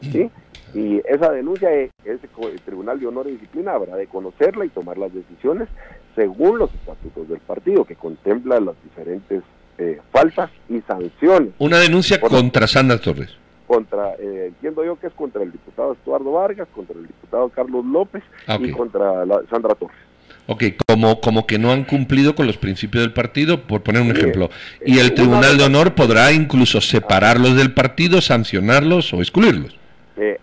¿sí? 0.00 0.30
Y 0.74 1.00
esa 1.06 1.30
denuncia, 1.30 1.70
ese 1.70 1.92
el 2.04 2.60
Tribunal 2.62 2.98
de 2.98 3.06
Honor 3.06 3.28
y 3.28 3.32
Disciplina 3.32 3.74
habrá 3.74 3.96
de 3.96 4.06
conocerla 4.06 4.64
y 4.64 4.70
tomar 4.70 4.96
las 4.96 5.12
decisiones 5.12 5.68
según 6.16 6.58
los 6.58 6.72
estatutos 6.74 7.28
del 7.28 7.40
partido, 7.40 7.84
que 7.84 7.96
contempla 7.96 8.60
las 8.60 8.74
diferentes 8.82 9.42
eh, 9.82 10.00
faltas 10.12 10.50
y 10.68 10.80
sanciones. 10.82 11.50
Una 11.58 11.78
denuncia 11.78 12.20
contra 12.20 12.68
Sandra 12.68 12.98
Torres. 12.98 13.30
Contra, 13.66 14.14
eh, 14.14 14.46
entiendo 14.48 14.84
yo 14.84 14.96
que 14.96 15.08
es 15.08 15.12
contra 15.14 15.42
el 15.42 15.50
diputado 15.50 15.94
Estuardo 15.94 16.30
Vargas, 16.30 16.68
contra 16.72 16.96
el 16.96 17.06
diputado 17.06 17.48
Carlos 17.48 17.84
López 17.84 18.22
ah, 18.46 18.58
y 18.60 18.70
contra 18.70 19.24
Sandra 19.50 19.74
Torres. 19.74 19.96
Ok, 20.46 20.64
como, 20.86 21.20
como 21.20 21.46
que 21.46 21.58
no 21.58 21.72
han 21.72 21.84
cumplido 21.84 22.34
con 22.34 22.46
los 22.46 22.58
principios 22.58 23.02
del 23.02 23.12
partido, 23.12 23.62
por 23.62 23.82
poner 23.82 24.02
un 24.02 24.10
ejemplo. 24.10 24.50
Y 24.84 24.98
el 24.98 25.14
Tribunal 25.14 25.56
de 25.56 25.64
Honor 25.64 25.94
podrá 25.94 26.32
incluso 26.32 26.80
separarlos 26.80 27.56
del 27.56 27.72
partido, 27.74 28.20
sancionarlos 28.20 29.12
o 29.14 29.18
excluirlos. 29.18 29.78
Eh, 30.16 30.38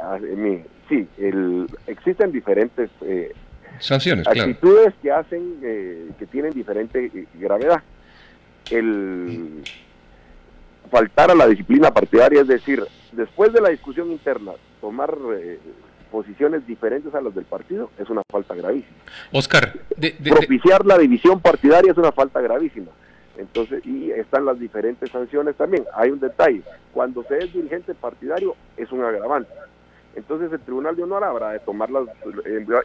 sí, 0.90 1.08
el, 1.18 1.68
existen 1.88 2.32
diferentes 2.32 2.90
sanciones, 3.80 4.28
actitudes 4.28 4.94
que 5.02 5.12
hacen, 5.12 5.60
que 5.62 6.26
tienen 6.26 6.52
diferente 6.54 7.12
gravedad 7.36 7.82
el 8.72 9.64
faltar 10.90 11.32
a 11.32 11.36
la 11.36 11.48
disciplina 11.48 11.92
partidaria, 11.92 12.42
es 12.42 12.48
decir, 12.48 12.84
después 13.12 13.54
de 13.54 13.62
la 13.62 13.70
discusión 13.70 14.12
interna, 14.12 14.54
tomar 14.82 15.16
eh, 15.36 15.60
posiciones 16.12 16.66
diferentes 16.66 17.14
a 17.14 17.22
las 17.22 17.36
del 17.36 17.46
partido 17.46 17.92
es 17.98 18.10
una 18.10 18.22
falta 18.30 18.56
gravísima. 18.56 18.98
Oscar, 19.32 19.74
propiciar 20.28 20.86
la 20.86 20.98
división 20.98 21.40
partidaria 21.40 21.92
es 21.92 21.98
una 21.98 22.12
falta 22.12 22.42
gravísima. 22.42 22.92
Entonces, 23.38 23.86
y 23.86 24.12
están 24.12 24.46
las 24.46 24.60
diferentes 24.60 25.10
sanciones 25.12 25.56
también. 25.56 25.86
Hay 25.94 26.10
un 26.10 26.20
detalle, 26.20 26.62
cuando 26.94 27.24
se 27.24 27.38
es 27.38 27.54
dirigente 27.54 27.94
partidario 27.94 28.56
es 28.76 28.92
un 28.92 29.04
agravante 29.04 29.50
entonces 30.16 30.52
el 30.52 30.60
Tribunal 30.60 30.96
de 30.96 31.04
Honor 31.04 31.24
habrá 31.24 31.52
de 31.52 31.60
tomar 31.60 31.90
las, 31.90 32.04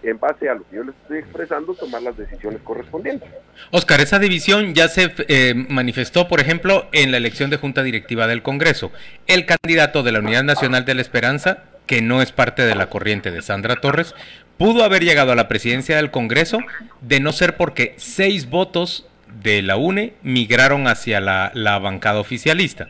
en, 0.03 0.19
base 0.19 0.49
a 0.49 0.55
lo 0.55 0.69
que 0.69 0.77
yo 0.77 0.85
les 0.85 0.95
estoy 1.03 1.19
expresando, 1.19 1.75
tomar 1.75 2.03
las 2.03 2.17
decisiones 2.17 2.61
correspondientes. 2.63 3.29
Oscar, 3.71 4.01
esa 4.01 4.19
división 4.19 4.75
ya 4.75 4.89
se 4.89 5.13
eh, 5.29 5.55
manifestó, 5.55 6.29
por 6.29 6.41
ejemplo, 6.41 6.87
en 6.93 7.11
la 7.11 7.17
elección 7.17 7.51
de 7.51 7.57
Junta 7.57 7.83
Directiva 7.83 8.27
del 8.27 8.43
Congreso. 8.43 8.93
El 9.27 9.47
candidato 9.47 10.03
de 10.03 10.13
la 10.13 10.21
Unidad 10.21 10.45
Nacional 10.45 10.85
de 10.85 10.95
la 10.95 11.01
Esperanza, 11.01 11.65
que 11.87 12.03
no 12.03 12.23
es 12.23 12.33
parte 12.33 12.63
de 12.63 12.75
la 12.75 12.89
corriente 12.89 13.31
de 13.31 13.43
Sandra 13.43 13.77
Torres, 13.77 14.15
pudo 14.59 14.85
haber 14.85 15.03
llegado 15.03 15.33
a 15.33 15.37
la 15.37 15.49
presidencia 15.49 15.97
del 15.97 16.11
Congreso 16.11 16.59
de 17.01 17.21
no 17.21 17.33
ser 17.33 17.57
porque 17.57 17.95
seis 17.97 18.49
votos 18.49 19.09
de 19.43 19.63
la 19.63 19.77
UNE 19.77 20.15
migraron 20.23 20.87
hacia 20.87 21.21
la 21.21 21.79
bancada 21.79 22.21
oficialista. 22.21 22.89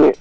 Eh, 0.00 0.14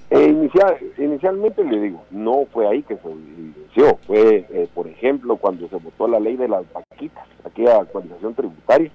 inicialmente 0.98 1.64
le 1.64 1.80
digo, 1.80 2.04
no 2.10 2.46
fue 2.52 2.68
ahí 2.68 2.82
que 2.82 2.98
se 2.98 3.10
inició, 3.10 3.98
fue, 4.08 4.48
eh, 4.50 4.68
por 4.74 4.88
ejemplo, 4.88 5.38
cuando 5.38 5.68
se 5.68 5.76
votó 5.76 6.08
la 6.08 6.20
ley 6.20 6.36
de 6.36 6.48
las 6.48 6.64
vaquitas, 6.74 7.28
aquella 7.46 7.82
actualización 7.82 8.34
tributaria, 8.34 8.90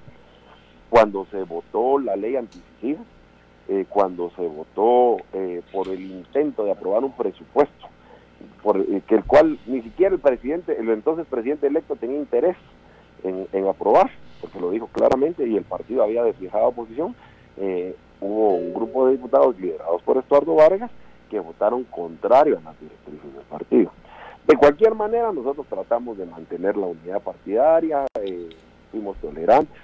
cuando 0.90 1.24
se 1.30 1.44
votó 1.44 2.00
la 2.00 2.16
ley 2.16 2.34
anticicida, 2.34 2.98
eh, 3.68 3.84
cuando 3.88 4.32
se 4.34 4.42
votó 4.42 5.18
por 5.70 5.86
el 5.86 6.00
intento 6.00 6.64
de 6.64 6.72
aprobar 6.72 7.04
un 7.04 7.12
presupuesto, 7.12 7.86
por 8.60 8.84
que 8.84 9.14
el 9.14 9.24
cual 9.24 9.60
ni 9.66 9.82
siquiera 9.82 10.12
el 10.12 10.20
presidente, 10.20 10.76
el 10.76 10.88
entonces 10.90 11.26
presidente 11.26 11.68
electo 11.68 11.94
tenía 11.94 12.18
interés 12.18 12.56
en, 13.22 13.46
en 13.52 13.68
aprobar, 13.68 14.10
porque 14.40 14.58
lo 14.58 14.70
dijo 14.70 14.88
claramente 14.88 15.46
y 15.46 15.56
el 15.56 15.62
partido 15.62 16.02
había 16.02 16.24
despejado 16.24 16.66
oposición, 16.66 17.14
eh, 17.58 17.94
hubo 18.22 18.54
un 18.54 18.72
grupo 18.72 19.06
de 19.06 19.12
diputados 19.12 19.58
liderados 19.58 20.00
por 20.02 20.16
Estuardo 20.16 20.54
Vargas 20.54 20.90
que 21.28 21.40
votaron 21.40 21.84
contrario 21.84 22.58
a 22.58 22.60
las 22.60 22.80
directrices 22.80 23.34
del 23.34 23.44
partido. 23.44 23.90
De 24.46 24.56
cualquier 24.56 24.94
manera, 24.94 25.32
nosotros 25.32 25.66
tratamos 25.68 26.18
de 26.18 26.26
mantener 26.26 26.76
la 26.76 26.86
unidad 26.86 27.20
partidaria, 27.20 28.06
eh, 28.20 28.50
fuimos 28.90 29.16
tolerantes, 29.18 29.80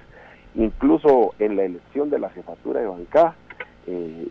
incluso 0.54 1.34
en 1.38 1.56
la 1.56 1.64
elección 1.64 2.10
de 2.10 2.18
la 2.18 2.30
jefatura 2.30 2.80
de 2.80 2.86
bancada, 2.86 3.34
eh, 3.86 4.28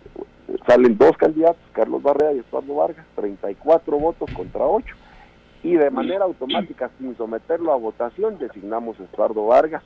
salen 0.65 0.97
dos 0.97 1.17
candidatos, 1.17 1.61
Carlos 1.73 2.03
Barrea 2.03 2.33
y 2.33 2.39
Estuardo 2.39 2.75
Vargas, 2.75 3.05
34 3.15 3.97
votos 3.97 4.29
contra 4.33 4.65
8, 4.65 4.95
y 5.63 5.75
de 5.75 5.89
manera 5.89 6.25
automática, 6.25 6.91
sin 6.99 7.17
someterlo 7.17 7.73
a 7.73 7.77
votación, 7.77 8.37
designamos 8.37 8.99
a 8.99 9.03
Estuardo 9.03 9.47
Vargas 9.47 9.83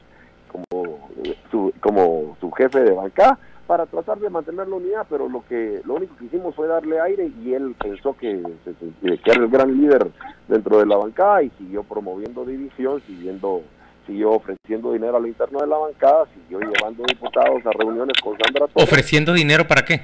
como 0.51 1.09
su, 1.49 1.71
como 1.79 2.35
su 2.41 2.51
jefe 2.51 2.81
de 2.81 2.91
bancada 2.91 3.39
para 3.71 3.85
tratar 3.85 4.19
de 4.19 4.29
mantener 4.29 4.67
la 4.67 4.75
unidad, 4.75 5.07
pero 5.09 5.29
lo 5.29 5.45
que 5.47 5.79
lo 5.85 5.93
único 5.93 6.13
que 6.17 6.25
hicimos 6.25 6.53
fue 6.55 6.67
darle 6.67 6.99
aire 6.99 7.31
y 7.41 7.53
él 7.53 7.73
pensó 7.81 8.13
que, 8.17 8.43
que 8.65 9.31
era 9.31 9.43
el 9.43 9.47
gran 9.47 9.79
líder 9.79 10.11
dentro 10.49 10.79
de 10.79 10.85
la 10.85 10.97
bancada 10.97 11.41
y 11.41 11.49
siguió 11.51 11.81
promoviendo 11.83 12.43
división, 12.43 13.01
siguiendo 13.07 13.61
siguió 14.05 14.31
ofreciendo 14.31 14.91
dinero 14.91 15.15
a 15.15 15.21
lo 15.21 15.27
interno 15.27 15.61
de 15.61 15.67
la 15.67 15.77
bancada, 15.77 16.25
siguió 16.33 16.59
llevando 16.59 17.05
diputados 17.07 17.65
a 17.65 17.71
reuniones 17.71 18.13
con 18.21 18.37
Sandra 18.37 18.67
Torres. 18.67 18.89
¿Ofreciendo 18.89 19.31
dinero 19.31 19.65
para 19.65 19.85
qué? 19.85 20.01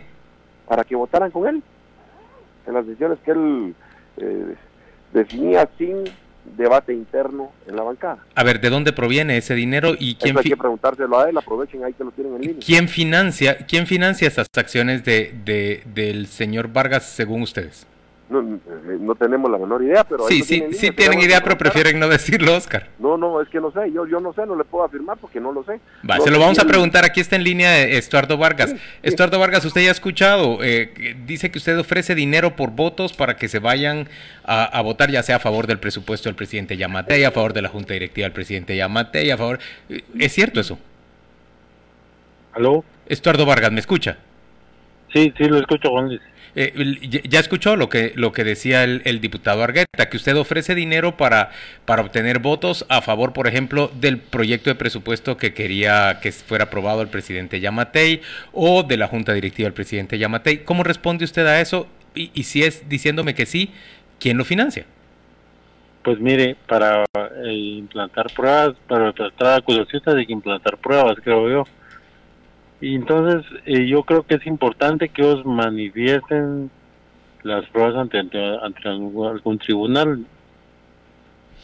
Para 0.66 0.86
que 0.86 0.96
votaran 0.96 1.30
con 1.30 1.46
él 1.46 1.62
en 2.68 2.74
las 2.74 2.88
decisiones 2.88 3.20
que 3.26 3.32
él 3.32 3.76
eh, 4.16 4.56
definía 5.12 5.68
sin 5.78 6.06
debate 6.56 6.94
interno 6.94 7.51
en 7.68 7.75
la 7.75 7.84
bancada. 7.84 8.20
A 8.36 8.44
ver, 8.44 8.62
¿de 8.62 8.70
dónde 8.70 8.94
proviene 8.94 9.38
ese 9.38 9.56
dinero 9.56 9.94
y 9.98 10.16
quién 10.16 10.38
hay 10.38 10.44
que 10.44 10.58
preguntárselo 10.58 11.20
a 11.20 11.30
él, 11.30 11.38
aprovechen 11.38 11.84
ahí 11.84 11.94
que 11.94 12.04
lo 12.04 12.12
tienen 12.12 12.36
en 12.36 12.42
línea. 12.42 12.58
¿Quién 12.66 12.88
financia, 12.88 13.58
quién 13.68 13.88
financia 13.88 14.27
esas 14.27 14.48
acciones 14.56 15.04
de, 15.04 15.84
del 15.86 16.27
señor 16.27 16.72
Vargas 16.72 17.04
según 17.04 17.42
ustedes? 17.42 17.88
No, 18.29 18.60
no 19.00 19.15
tenemos 19.15 19.50
la 19.50 19.57
menor 19.57 19.81
idea, 19.84 20.03
pero... 20.03 20.27
Sí, 20.27 20.41
sí, 20.41 20.63
sí 20.74 20.91
tienen 20.91 21.22
idea, 21.22 21.41
pero 21.41 21.57
prefieren 21.57 22.00
no 22.00 22.10
decirlo, 22.10 22.55
Oscar. 22.55 22.89
No, 23.00 23.17
no, 23.17 23.41
es 23.41 23.48
que 23.50 23.60
no 23.60 23.72
sé, 23.72 23.91
yo, 23.91 24.05
yo 24.05 24.19
no 24.19 24.34
sé, 24.34 24.46
no 24.46 24.55
le 24.55 24.65
puedo 24.65 24.84
afirmar 24.84 25.17
porque 25.17 25.39
no 25.39 25.51
lo 25.51 25.63
sé. 25.63 25.79
se 26.24 26.31
lo 26.31 26.39
vamos 26.39 26.60
a 26.60 26.65
preguntar, 26.65 27.05
aquí 27.05 27.22
está 27.22 27.38
en 27.38 27.43
línea 27.43 27.84
Estuardo 27.84 28.38
Vargas. 28.38 28.75
Estuardo 29.01 29.39
Vargas, 29.39 29.63
usted 29.63 29.81
ya 29.81 29.89
ha 29.89 29.91
escuchado, 29.91 30.60
eh, 30.62 31.15
dice 31.25 31.51
que 31.51 31.57
usted 31.57 31.77
ofrece 31.79 32.15
dinero 32.15 32.55
por 32.55 32.72
votos 32.72 33.13
para 33.13 33.38
que 33.38 33.48
se 33.48 33.60
vayan 33.60 34.10
a, 34.43 34.81
votar, 34.81 35.10
ya 35.10 35.24
sea 35.24 35.38
a 35.38 35.39
favor 35.39 35.67
del 35.67 35.79
presupuesto 35.79 36.27
del 36.27 36.36
presidente 36.36 36.77
Yamatei, 36.77 37.24
a 37.24 37.31
favor 37.31 37.53
de 37.53 37.62
la 37.62 37.69
Junta 37.69 37.93
Directiva 37.93 38.25
del 38.25 38.34
presidente 38.34 38.75
Yamatei, 38.75 39.31
a 39.31 39.38
favor... 39.38 39.60
Eh, 39.89 40.03
¿Es 40.19 40.34
cierto 40.34 40.60
eso? 40.60 40.77
¿Aló? 42.53 42.84
Estuardo 43.07 43.46
Vargas, 43.46 43.72
¿me 43.72 43.79
escucha? 43.79 44.17
Sí, 45.13 45.34
sí, 45.38 45.46
lo 45.46 45.57
escucho, 45.57 45.89
Juan 45.89 46.07
Luis. 46.07 46.22
Eh, 46.60 47.22
ya 47.30 47.40
escuchó 47.40 47.76
lo 47.76 47.88
que, 47.88 48.14
lo 48.16 48.32
que 48.32 48.44
decía 48.44 48.84
el, 48.84 49.22
diputado 49.22 49.62
Argueta, 49.62 50.10
que 50.10 50.18
usted 50.18 50.36
ofrece 50.36 50.74
dinero 50.74 51.16
para, 51.16 51.52
para 51.86 52.02
obtener 52.02 52.40
votos 52.40 52.84
a 52.90 53.04
favor, 53.04 53.32
por 53.32 53.46
ejemplo, 53.46 53.92
del 53.94 54.18
proyecto 54.18 54.72
de 54.72 54.76
presupuesto 54.76 55.38
que 55.38 55.54
quería 55.54 56.18
que 56.20 56.32
fuera 56.32 56.64
aprobado 56.64 57.04
el 57.04 57.10
presidente 57.10 57.60
Yamatei 57.60 58.22
o 58.54 58.82
de 58.82 58.98
la 58.98 59.08
junta 59.08 59.34
directiva 59.34 59.68
del 59.68 59.76
presidente 59.76 60.18
Yamatei. 60.18 60.64
¿Cómo 60.64 60.84
responde 60.84 61.26
usted 61.26 61.46
a 61.46 61.62
eso? 61.62 61.86
Y, 62.16 62.42
si 62.42 62.64
es 62.64 62.90
diciéndome 62.90 63.36
que 63.36 63.46
sí, 63.46 63.70
¿quién 64.20 64.36
lo 64.36 64.44
financia? 64.44 64.88
Pues 66.02 66.20
mire, 66.20 66.56
para 66.68 67.04
eh, 67.46 67.54
implantar 67.54 68.34
pruebas, 68.36 68.74
para 68.88 69.14
tratar 69.14 69.60
acusaciones 69.60 70.16
de 70.16 70.26
que 70.26 70.34
implantar 70.34 70.78
pruebas, 70.80 71.18
creo 71.24 71.48
yo 71.52 71.66
y 72.79 72.96
entonces 72.96 73.43
eh, 73.65 73.88
yo 73.88 74.03
creo 74.03 74.24
que 74.24 74.36
es 74.36 74.46
importante 74.46 75.10
que 75.10 75.22
ellos 75.24 75.46
manifiesten 75.46 76.69
las 77.43 77.65
pruebas 77.69 77.96
ante, 77.96 78.19
ante, 78.19 78.88
algún 78.88 79.57
tribunal 79.57 80.25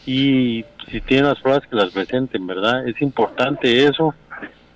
y 0.06 0.64
si 0.90 1.00
tienen 1.00 1.26
las 1.26 1.40
pruebas 1.40 1.66
que 1.66 1.76
las 1.76 1.92
presenten, 1.92 2.46
¿verdad? 2.46 2.86
Es 2.88 3.00
importante 3.00 3.84
eso 3.84 4.14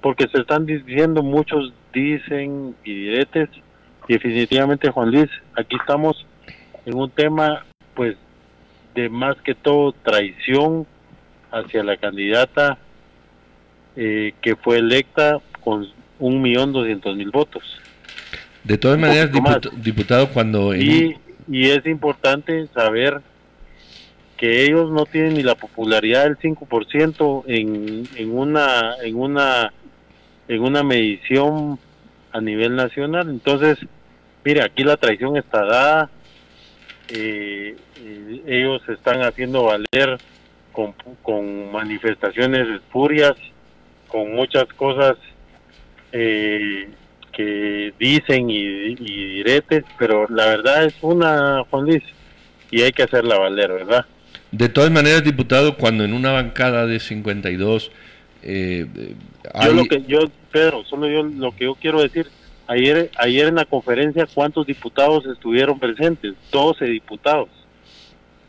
porque 0.01 0.29
se 0.29 0.41
están 0.41 0.65
diciendo 0.65 1.23
muchos 1.23 1.73
dicen 1.93 2.75
y 2.85 2.95
diretes 2.95 3.49
y 4.07 4.15
definitivamente 4.15 4.91
Juan 4.91 5.11
Luis, 5.11 5.31
aquí 5.57 5.77
estamos 5.77 6.25
en 6.87 6.97
un 6.97 7.11
tema 7.11 7.65
pues 7.95 8.17
de 8.95 9.09
más 9.09 9.37
que 9.43 9.55
todo 9.55 9.93
traición 9.93 10.87
hacia 11.51 11.83
la 11.83 11.97
candidata 11.97 12.79
eh, 13.97 14.35
que 14.41 14.55
fue 14.55 14.79
electa 14.79 15.41
con 15.65 15.87
un 16.19 16.43
millón 16.43 16.73
doscientos 16.73 17.17
mil 17.17 17.31
votos. 17.31 17.63
De 18.65 18.77
todas 18.77 18.99
maneras, 18.99 19.31
diputado, 19.77 20.29
cuando... 20.29 20.75
Y, 20.75 21.17
y 21.49 21.71
es 21.71 21.87
importante 21.87 22.67
saber 22.75 23.21
que 24.37 24.65
ellos 24.65 24.91
no 24.91 25.05
tienen 25.05 25.35
ni 25.35 25.43
la 25.43 25.57
popularidad 25.57 26.25
del 26.25 26.39
5% 26.39 27.45
en, 27.47 28.09
en 28.15 28.31
una 28.31 28.95
en 29.03 29.17
una 29.17 29.73
en 30.47 30.63
una 30.63 30.83
medición 30.83 31.79
a 32.33 32.41
nivel 32.41 32.77
nacional. 32.77 33.29
Entonces, 33.29 33.79
mire, 34.45 34.63
aquí 34.63 34.85
la 34.85 34.97
traición 34.97 35.37
está 35.37 35.65
dada. 35.65 36.11
Eh, 37.09 37.77
eh, 37.97 38.43
ellos 38.47 38.83
están 38.89 39.23
haciendo 39.23 39.65
valer 39.65 40.19
con, 40.73 40.95
con 41.23 41.73
manifestaciones 41.73 42.69
espurias, 42.69 43.35
con 44.07 44.35
muchas 44.35 44.67
cosas 44.75 45.17
eh, 46.13 46.89
que 47.33 47.93
dicen 47.99 48.51
y, 48.51 48.95
diretes, 48.95 49.85
pero 49.99 50.27
la 50.29 50.47
verdad 50.47 50.85
es 50.85 50.95
una, 51.03 51.65
Juan 51.71 51.85
Luis, 51.85 52.03
y 52.71 52.83
hay 52.83 52.93
que 52.93 53.05
hacerla 53.05 53.39
valer, 53.39 53.73
¿verdad? 53.73 54.07
De 54.51 54.69
todas 54.69 54.91
maneras, 54.91 55.23
diputado, 55.23 55.77
cuando 55.77 56.05
en 56.05 56.15
una 56.15 56.33
bancada 56.33 56.87
de 56.87 57.01
52 57.01 57.91
eh, 58.43 58.87
Yo 59.63 59.73
lo 59.73 59.85
que 59.85 60.03
yo, 60.07 60.21
Pedro, 60.51 60.85
solo 60.85 61.09
yo 61.09 61.23
lo 61.23 61.55
que 61.55 61.65
yo 61.65 61.75
quiero 61.75 62.01
decir, 62.01 62.27
ayer 62.67 63.11
ayer 63.19 63.49
en 63.49 63.57
la 63.57 63.65
conferencia 63.65 64.27
cuántos 64.33 64.67
diputados 64.67 65.27
estuvieron 65.27 65.79
presentes, 65.79 66.35
12 66.53 66.85
diputados. 66.87 67.49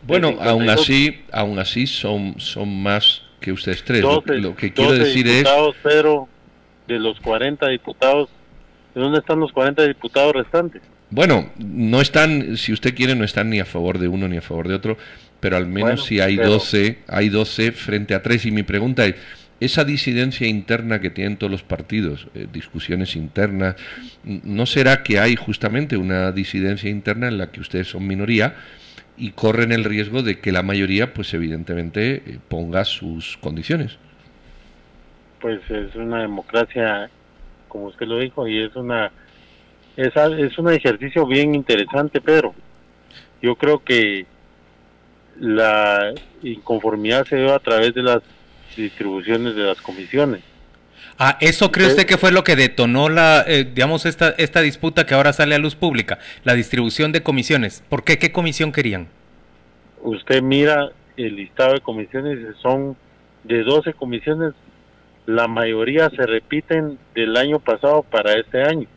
Bueno, 0.03 0.37
aún 0.39 0.69
así, 0.69 1.21
aún 1.31 1.59
así 1.59 1.85
son 1.87 2.39
son 2.39 2.81
más 2.81 3.21
que 3.39 3.51
ustedes 3.51 3.83
tres. 3.83 4.01
lo, 4.01 4.23
que 4.55 4.71
quiero 4.73 4.93
decir 4.93 5.27
es 5.27 5.45
Pedro, 5.83 6.27
de 6.93 6.99
los 6.99 7.19
40 7.21 7.67
diputados, 7.69 8.29
¿de 8.93 9.01
dónde 9.01 9.19
están 9.19 9.39
los 9.39 9.51
40 9.51 9.83
diputados 9.87 10.33
restantes? 10.33 10.81
Bueno, 11.11 11.49
no 11.57 12.01
están, 12.01 12.57
si 12.57 12.73
usted 12.73 12.93
quiere, 12.93 13.15
no 13.15 13.23
están 13.23 13.49
ni 13.49 13.59
a 13.59 13.65
favor 13.65 13.97
de 13.97 14.07
uno 14.07 14.27
ni 14.27 14.37
a 14.37 14.41
favor 14.41 14.67
de 14.67 14.75
otro, 14.75 14.97
pero 15.39 15.57
al 15.57 15.65
menos 15.65 16.05
si 16.05 16.19
hay 16.19 16.35
12, 16.35 16.99
hay 17.07 17.29
12 17.29 17.71
frente 17.71 18.13
a 18.13 18.21
3. 18.21 18.45
Y 18.47 18.51
mi 18.51 18.63
pregunta 18.63 19.05
es, 19.05 19.15
esa 19.59 19.83
disidencia 19.83 20.47
interna 20.47 21.01
que 21.01 21.09
tienen 21.09 21.37
todos 21.37 21.51
los 21.51 21.63
partidos, 21.63 22.27
eh, 22.33 22.47
discusiones 22.51 23.15
internas, 23.15 23.75
¿no 24.23 24.65
será 24.65 25.03
que 25.03 25.19
hay 25.19 25.35
justamente 25.35 25.97
una 25.97 26.31
disidencia 26.31 26.89
interna 26.89 27.27
en 27.27 27.37
la 27.37 27.51
que 27.51 27.59
ustedes 27.59 27.87
son 27.87 28.07
minoría 28.07 28.55
y 29.17 29.31
corren 29.31 29.71
el 29.71 29.83
riesgo 29.83 30.21
de 30.21 30.39
que 30.39 30.51
la 30.51 30.63
mayoría, 30.63 31.13
pues 31.13 31.33
evidentemente, 31.33 32.23
eh, 32.25 32.39
ponga 32.47 32.85
sus 32.85 33.37
condiciones? 33.37 33.97
Pues 35.39 35.59
es 35.69 35.95
una 35.95 36.21
democracia, 36.21 37.09
como 37.67 37.85
usted 37.85 38.07
lo 38.07 38.19
dijo, 38.19 38.47
y 38.47 38.63
es 38.63 38.75
una 38.75 39.11
es, 39.95 40.15
es 40.15 40.57
un 40.57 40.71
ejercicio 40.71 41.25
bien 41.25 41.55
interesante, 41.55 42.21
Pedro. 42.21 42.53
Yo 43.41 43.55
creo 43.55 43.83
que 43.83 44.25
la 45.39 46.13
inconformidad 46.41 47.25
se 47.25 47.37
dio 47.37 47.53
a 47.53 47.59
través 47.59 47.93
de 47.93 48.03
las 48.03 48.19
distribuciones 48.75 49.55
de 49.55 49.63
las 49.63 49.81
comisiones. 49.81 50.41
Ah, 51.17 51.37
¿eso 51.41 51.69
cree 51.71 51.87
usted 51.87 52.05
que 52.05 52.17
fue 52.17 52.31
lo 52.31 52.45
que 52.45 52.55
detonó 52.55 53.09
la, 53.09 53.43
eh, 53.45 53.65
digamos, 53.65 54.05
esta, 54.05 54.29
esta 54.37 54.61
disputa 54.61 55.05
que 55.05 55.15
ahora 55.15 55.33
sale 55.33 55.55
a 55.55 55.59
luz 55.59 55.75
pública? 55.75 56.19
La 56.45 56.53
distribución 56.53 57.11
de 57.11 57.23
comisiones. 57.23 57.83
¿Por 57.89 58.05
qué? 58.05 58.17
¿Qué 58.17 58.31
comisión 58.31 58.71
querían? 58.71 59.09
Usted 60.01 60.41
mira 60.41 60.91
el 61.17 61.35
listado 61.35 61.73
de 61.73 61.81
comisiones, 61.81 62.39
son 62.61 62.95
de 63.43 63.63
12 63.63 63.93
comisiones, 63.95 64.53
la 65.29 65.47
mayoría 65.47 66.09
se 66.09 66.25
repiten 66.25 66.97
del 67.13 67.37
año 67.37 67.59
pasado 67.59 68.01
para 68.01 68.33
este 68.33 68.63
año. 68.63 68.87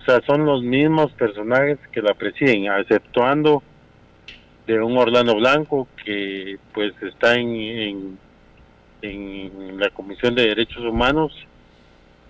O 0.00 0.04
sea, 0.04 0.20
son 0.26 0.44
los 0.44 0.62
mismos 0.62 1.10
personajes 1.12 1.78
que 1.92 2.02
la 2.02 2.12
presiden, 2.12 2.70
exceptuando 2.70 3.62
de 4.66 4.78
un 4.78 4.98
Orlando 4.98 5.34
Blanco 5.34 5.88
que 6.04 6.58
pues 6.74 6.92
está 7.00 7.36
en, 7.36 8.18
en, 9.00 9.80
la 9.80 9.88
Comisión 9.90 10.34
de 10.34 10.48
Derechos 10.48 10.84
Humanos 10.84 11.32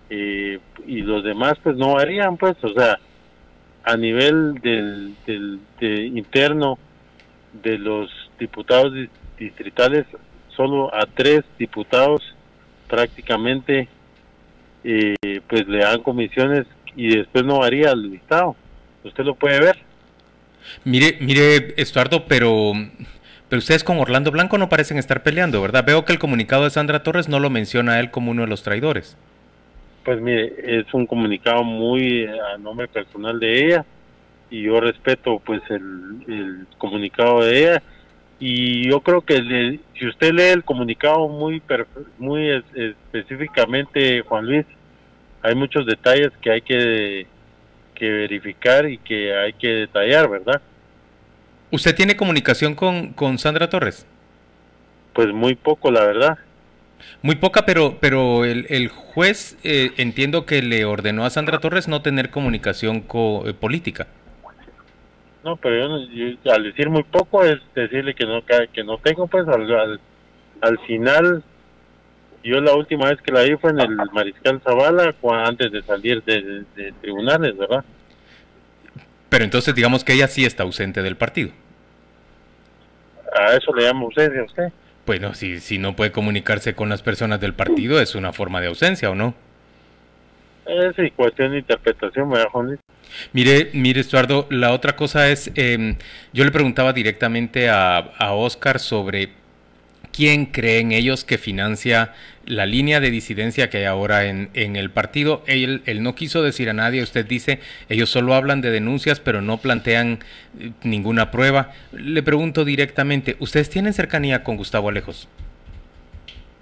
eh, 0.09 0.61
y 0.87 1.01
los 1.01 1.25
demás 1.25 1.55
pues 1.65 1.77
no 1.77 1.99
harían 1.99 2.37
pues, 2.37 2.57
o 2.63 2.73
sea, 2.75 3.01
a 3.83 3.97
nivel 3.97 4.55
del, 4.61 5.15
del 5.27 6.17
interno 6.17 6.79
de 7.55 7.77
los 7.79 8.09
diputados 8.39 8.93
distritales 9.37 10.07
solo 10.57 10.95
a 10.95 11.07
tres 11.07 11.43
diputados 11.59 12.36
prácticamente 12.89 13.89
eh, 14.85 15.41
pues 15.49 15.67
le 15.67 15.79
dan 15.79 16.03
comisiones 16.03 16.67
y 16.95 17.17
después 17.17 17.45
no 17.45 17.59
varía 17.59 17.91
el 17.91 18.11
listado. 18.11 18.57
Usted 19.05 19.25
lo 19.25 19.35
puede 19.35 19.61
ver. 19.61 19.79
Mire, 20.85 21.19
mire, 21.21 21.75
Estuardo, 21.77 22.27
pero, 22.27 22.73
pero 23.49 23.59
ustedes 23.59 23.85
con 23.85 23.99
Orlando 23.99 24.31
Blanco 24.31 24.59
no 24.59 24.69
parecen 24.69 24.99
estar 24.99 25.23
peleando, 25.23 25.63
¿verdad? 25.63 25.85
Veo 25.85 26.05
que 26.05 26.13
el 26.13 26.19
comunicado 26.19 26.65
de 26.65 26.71
Sandra 26.71 27.03
Torres 27.03 27.29
no 27.29 27.39
lo 27.41 27.51
menciona 27.51 27.95
a 27.95 28.01
él 28.01 28.11
como 28.11 28.31
uno 28.31 28.43
de 28.43 28.49
los 28.49 28.63
traidores. 28.63 29.17
Pues 30.05 30.21
mire, 30.21 30.55
es 30.65 30.93
un 30.95 31.07
comunicado 31.07 31.65
muy 31.65 32.27
a 32.27 32.59
nombre 32.59 32.89
personal 32.89 33.39
de 33.41 33.67
ella 33.67 33.85
y 34.51 34.63
yo 34.63 34.81
respeto 34.81 35.41
pues 35.45 35.61
el, 35.69 36.25
el 36.29 36.67
comunicado 36.79 37.43
de 37.43 37.59
ella 37.59 37.83
y 38.39 38.89
yo 38.89 39.01
creo 39.01 39.23
que 39.23 39.79
si 39.99 40.07
usted 40.07 40.33
lee 40.33 40.51
el 40.53 40.65
comunicado 40.65 41.29
muy 41.29 41.63
muy 42.19 42.63
específicamente 42.75 44.21
Juan 44.23 44.47
Luis 44.47 44.67
hay 45.43 45.55
muchos 45.55 45.87
detalles 45.87 46.31
que 46.43 46.51
hay 46.51 46.61
que, 46.61 47.27
que 47.95 48.11
verificar 48.11 48.89
y 48.89 48.99
que 48.99 49.35
hay 49.35 49.53
que 49.55 49.69
detallar 49.69 50.29
verdad 50.29 50.61
usted 51.71 51.95
tiene 51.95 52.17
comunicación 52.17 52.75
con, 52.75 53.13
con 53.15 53.39
Sandra 53.39 53.71
Torres 53.71 54.07
pues 55.17 55.33
muy 55.33 55.55
poco 55.55 55.91
la 55.91 56.05
verdad. 56.05 56.39
Muy 57.23 57.37
poca 57.37 57.65
pero 57.65 57.97
pero 58.01 58.45
el, 58.45 58.67
el 58.69 58.89
juez 58.89 59.57
eh, 59.65 59.93
entiendo 59.97 60.45
que 60.45 60.61
le 60.63 60.85
ordenó 60.85 61.25
a 61.25 61.31
Sandra 61.31 61.59
Torres 61.59 61.89
no 61.89 62.03
tener 62.03 62.31
comunicación 62.31 63.01
co 63.01 63.45
eh, 63.47 63.55
política 63.55 64.07
no, 65.47 65.57
pero 65.57 66.05
yo, 66.09 66.53
al 66.53 66.65
decir 66.65 66.91
muy 66.91 67.05
poco 67.05 67.45
es 67.45 67.61
decirle 67.73 68.15
que 68.15 68.27
no 68.27 68.43
que 68.45 68.83
no 68.83 68.99
tengo, 68.99 69.29
pues 69.29 69.47
al, 69.47 70.01
al, 70.61 70.79
final, 70.81 71.45
yo 72.43 72.61
la 72.61 72.75
última 72.75 73.09
vez 73.11 73.23
que 73.23 73.31
la 73.31 73.43
vi 73.43 73.57
fue 73.57 73.71
en 73.71 73.79
el 73.79 73.97
Mariscal 74.13 74.61
Zavala, 74.61 75.15
antes 75.45 75.71
de 75.71 75.83
salir 75.83 76.21
de, 76.25 76.93
tribunales, 77.01 77.57
¿verdad? 77.57 77.85
Pero 79.29 79.45
entonces 79.45 79.73
digamos 79.73 80.03
que 80.03 80.15
ella 80.15 80.27
sí 80.27 80.45
está 80.45 80.65
ausente 80.65 81.01
del 81.03 81.17
partido. 81.17 81.51
¿A 83.33 83.55
eso 83.55 83.73
le 83.73 83.85
llama 83.85 84.03
ausencia 84.03 84.41
a 84.41 84.45
usted? 84.45 84.73
Bueno, 85.07 85.33
si, 85.35 85.61
si 85.61 85.79
no 85.79 85.95
puede 85.95 86.11
comunicarse 86.11 86.75
con 86.75 86.89
las 86.89 87.03
personas 87.03 87.41
del 87.41 87.55
partido, 87.55 88.01
es 88.01 88.17
una 88.17 88.33
forma 88.33 88.61
de 88.61 88.67
ausencia, 88.67 89.11
¿o 89.11 89.15
no? 89.15 89.35
Es 90.67 90.97
sí, 90.97 91.11
cuestión 91.13 91.53
de 91.53 91.59
interpretación, 91.59 92.29
me 92.29 92.43
Juanito. 92.45 92.83
Mire, 93.33 93.71
mire, 93.73 94.01
Estuardo, 94.01 94.47
la 94.51 94.73
otra 94.73 94.97
cosa 94.97 95.31
es, 95.31 95.51
eh, 95.55 95.97
yo 96.33 96.45
le 96.45 96.51
preguntaba 96.51 96.93
directamente 96.93 97.69
a, 97.69 97.99
a 97.99 98.33
Oscar 98.33 98.81
sobre 98.81 99.31
quién 100.13 100.47
creen 100.47 100.93
ellos 100.93 101.25
que 101.25 101.39
financia 101.39 102.15
la 102.47 102.65
línea 102.65 103.01
de 103.01 103.11
disidencia 103.11 103.69
que 103.69 103.79
hay 103.79 103.85
ahora 103.85 104.25
en, 104.27 104.49
en 104.55 104.77
el 104.77 104.91
partido. 104.91 105.43
Él, 105.47 105.83
él, 105.85 106.03
no 106.03 106.15
quiso 106.15 106.43
decir 106.43 106.71
a 106.71 106.73
nadie, 106.73 107.03
usted 107.03 107.27
dice, 107.27 107.61
ellos 107.89 108.09
solo 108.09 108.35
hablan 108.35 108.61
de 108.61 108.71
denuncias, 108.71 109.21
pero 109.21 109.43
no 109.43 109.59
plantean 109.59 110.21
eh, 110.59 110.71
ninguna 110.83 111.31
prueba. 111.31 111.73
Le 111.93 112.23
pregunto 112.23 112.65
directamente, 112.65 113.37
¿ustedes 113.41 113.69
tienen 113.69 113.93
cercanía 113.93 114.43
con 114.43 114.57
Gustavo 114.57 114.89
Alejos? 114.89 115.29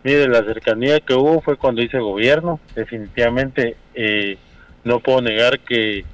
Mire, 0.05 0.29
la 0.29 0.45
cercanía 0.45 1.01
que 1.01 1.14
hubo 1.14 1.40
fue 1.40 1.57
cuando 1.57 1.83
hice 1.83 1.99
gobierno. 1.99 2.61
Definitivamente 2.75 3.77
eh, 3.95 4.37
no 4.85 5.01
puedo 5.01 5.23
negar 5.23 5.61
que, 5.61 6.05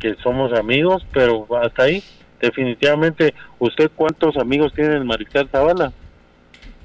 que 0.00 0.16
somos 0.16 0.52
amigos, 0.52 1.06
pero 1.12 1.46
hasta 1.62 1.84
ahí. 1.84 2.02
Definitivamente, 2.40 3.32
¿usted 3.60 3.90
cuántos 3.94 4.36
amigos 4.36 4.72
tiene 4.74 4.96
el 4.96 5.04
Mariscal 5.04 5.48
Zavala? 5.50 5.92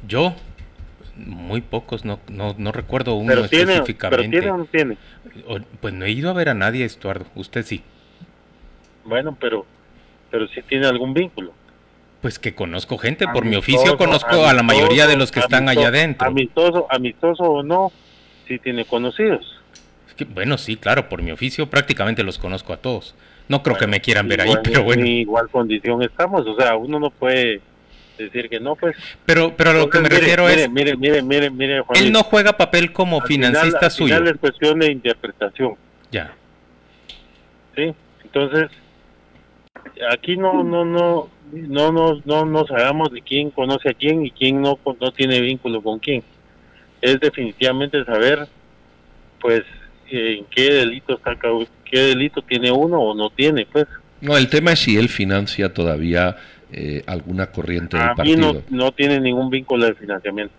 Yo, 0.07 0.35
muy 1.15 1.61
pocos, 1.61 2.05
no, 2.05 2.19
no, 2.29 2.53
no 2.57 2.71
recuerdo 2.71 3.15
uno 3.15 3.27
pero 3.27 3.47
tiene, 3.47 3.73
específicamente. 3.73 4.27
¿Pero 4.29 4.31
tiene 4.31 4.51
o 4.51 4.57
no 4.57 4.65
tiene? 4.65 4.97
Pues 5.81 5.93
no 5.93 6.05
he 6.05 6.11
ido 6.11 6.29
a 6.29 6.33
ver 6.33 6.49
a 6.49 6.53
nadie, 6.53 6.85
Estuardo. 6.85 7.25
Usted 7.33 7.63
sí. 7.63 7.81
Bueno, 9.05 9.35
pero, 9.39 9.65
pero 10.29 10.47
sí 10.49 10.61
tiene 10.67 10.85
algún 10.85 11.15
vínculo. 11.15 11.53
Pues 12.21 12.39
que 12.39 12.55
conozco 12.55 12.97
gente, 12.97 13.27
por 13.27 13.45
mi 13.45 13.55
oficio 13.55 13.97
conozco 13.97 14.27
amistoso, 14.29 14.49
a 14.49 14.53
la 14.53 14.63
mayoría 14.63 15.05
de 15.05 15.15
los 15.15 15.31
que 15.31 15.41
están 15.41 15.69
allá 15.69 15.89
adentro. 15.89 16.27
Amistoso, 16.27 16.87
amistoso 16.89 17.43
o 17.43 17.63
no, 17.63 17.91
sí 18.47 18.57
tiene 18.59 18.85
conocidos. 18.85 19.61
Es 20.07 20.15
que, 20.15 20.25
bueno, 20.25 20.57
sí, 20.57 20.75
claro, 20.77 21.07
por 21.07 21.21
mi 21.21 21.31
oficio 21.31 21.69
prácticamente 21.69 22.23
los 22.23 22.39
conozco 22.39 22.73
a 22.73 22.77
todos. 22.77 23.13
No 23.47 23.61
creo 23.61 23.75
bueno, 23.75 23.79
que 23.85 23.87
me 23.91 24.01
quieran 24.01 24.27
ver 24.27 24.41
ahí, 24.41 24.53
pero 24.63 24.81
bueno. 24.83 25.03
En 25.03 25.07
igual 25.07 25.49
condición 25.49 26.01
estamos, 26.01 26.47
o 26.47 26.55
sea, 26.59 26.75
uno 26.75 26.99
no 26.99 27.11
puede 27.11 27.61
decir 28.17 28.49
que 28.49 28.59
no, 28.59 28.75
pues. 28.75 28.95
Pero, 29.25 29.55
pero 29.55 29.69
a 29.69 29.73
lo 29.73 29.89
que 29.89 29.99
me 29.99 30.05
mire, 30.05 30.17
refiero 30.21 30.45
mire, 30.47 30.63
es, 30.63 30.69
mire, 30.71 30.97
mire, 30.97 31.21
mire, 31.21 31.49
mire, 31.51 31.81
Juan 31.81 32.01
él 32.01 32.11
no 32.11 32.23
juega 32.23 32.57
papel 32.57 32.91
como 32.91 33.21
al 33.21 33.27
financista 33.27 33.67
final, 33.67 33.83
al 33.83 33.91
suyo. 33.91 34.15
final 34.15 34.33
es 34.33 34.39
cuestión 34.39 34.79
de 34.79 34.91
interpretación, 34.91 35.75
Ya. 36.11 36.33
¿sí? 37.75 37.93
Entonces, 38.23 38.71
aquí 40.11 40.37
no, 40.37 40.63
no, 40.63 40.83
no, 40.85 41.29
no, 41.51 41.91
no, 41.91 42.21
no 42.25 42.45
nos 42.45 42.69
hagamos 42.71 43.11
de 43.11 43.21
quién 43.21 43.49
conoce 43.51 43.89
a 43.89 43.93
quién 43.93 44.25
y 44.25 44.31
quién 44.31 44.61
no, 44.61 44.79
no 44.99 45.11
tiene 45.11 45.41
vínculo 45.41 45.81
con 45.81 45.99
quién. 45.99 46.23
Es 47.01 47.19
definitivamente 47.19 48.03
saber, 48.05 48.47
pues, 49.39 49.63
en 50.09 50.45
qué 50.45 50.71
delito 50.73 51.15
está, 51.15 51.35
qué 51.89 51.99
delito 51.99 52.41
tiene 52.41 52.71
uno 52.71 52.99
o 52.99 53.13
no 53.15 53.29
tiene, 53.29 53.65
pues. 53.71 53.85
No, 54.21 54.37
el 54.37 54.49
tema 54.49 54.71
es 54.71 54.79
si 54.79 54.97
él 54.97 55.09
financia 55.09 55.73
todavía 55.73 56.37
eh, 56.71 57.03
alguna 57.05 57.47
corriente 57.51 57.97
del 57.97 58.05
A 58.05 58.09
mí 58.11 58.15
partido. 58.15 58.53
no, 58.69 58.85
no 58.85 58.91
tiene 58.91 59.19
ningún 59.19 59.49
vínculo 59.49 59.85
de 59.85 59.93
financiamiento. 59.93 60.53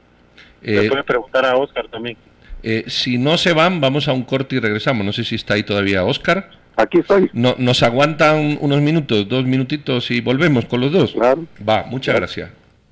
Eh, 0.62 0.88
Le 0.92 1.02
preguntar 1.02 1.44
a 1.44 1.56
Oscar 1.56 1.88
también. 1.88 2.16
eh, 2.62 2.84
si 2.86 3.18
no 3.18 3.36
se 3.38 3.52
van, 3.52 3.80
vamos 3.80 4.08
a 4.08 4.12
un 4.12 4.22
corte 4.22 4.56
y 4.56 4.60
regresamos. 4.60 5.04
No 5.04 5.12
sé 5.12 5.24
si 5.24 5.34
está 5.34 5.54
ahí 5.54 5.62
todavía 5.62 6.04
Oscar. 6.04 6.50
Aquí 6.76 6.98
estoy. 6.98 7.30
No, 7.32 7.54
nos 7.58 7.82
aguantan 7.82 8.58
unos 8.60 8.80
minutos, 8.80 9.26
dos 9.28 9.44
minutitos 9.46 10.10
y 10.10 10.20
volvemos 10.20 10.66
con 10.66 10.80
los 10.82 10.92
dos. 10.92 11.12
Claro. 11.12 11.46
Va, 11.66 11.84
muchas 11.84 12.14
gracias. 12.14 12.50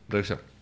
Regresamos. 0.08 0.54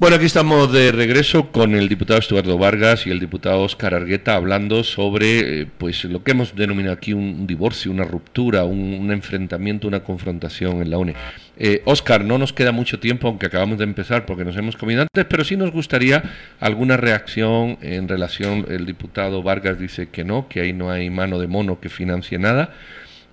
Bueno, 0.00 0.16
aquí 0.16 0.24
estamos 0.24 0.72
de 0.72 0.92
regreso 0.92 1.52
con 1.52 1.74
el 1.74 1.86
diputado 1.86 2.18
Estuardo 2.18 2.56
Vargas 2.56 3.06
y 3.06 3.10
el 3.10 3.20
diputado 3.20 3.60
Óscar 3.60 3.92
Argueta 3.92 4.34
hablando 4.34 4.82
sobre 4.82 5.60
eh, 5.60 5.66
pues 5.76 6.04
lo 6.06 6.24
que 6.24 6.30
hemos 6.30 6.56
denominado 6.56 6.94
aquí 6.94 7.12
un, 7.12 7.46
divorcio, 7.46 7.92
una 7.92 8.04
ruptura, 8.04 8.64
un, 8.64 8.94
un, 8.94 9.12
enfrentamiento, 9.12 9.86
una 9.86 10.02
confrontación 10.02 10.80
en 10.80 10.88
la 10.88 10.96
UNE. 10.96 11.16
Eh, 11.62 11.82
Óscar, 11.84 12.24
no 12.24 12.38
nos 12.38 12.54
queda 12.54 12.72
mucho 12.72 12.98
tiempo, 12.98 13.28
aunque 13.28 13.44
acabamos 13.44 13.76
de 13.76 13.84
empezar 13.84 14.24
porque 14.24 14.46
nos 14.46 14.56
hemos 14.56 14.78
comido 14.78 15.02
antes, 15.02 15.26
pero 15.26 15.44
sí 15.44 15.58
nos 15.58 15.70
gustaría 15.70 16.22
alguna 16.58 16.96
reacción 16.96 17.76
en 17.82 18.08
relación, 18.08 18.64
el 18.70 18.86
diputado 18.86 19.42
Vargas 19.42 19.78
dice 19.78 20.08
que 20.08 20.24
no, 20.24 20.48
que 20.48 20.60
ahí 20.60 20.72
no 20.72 20.90
hay 20.90 21.10
mano 21.10 21.38
de 21.38 21.48
mono 21.48 21.78
que 21.78 21.90
financie 21.90 22.38
nada 22.38 22.72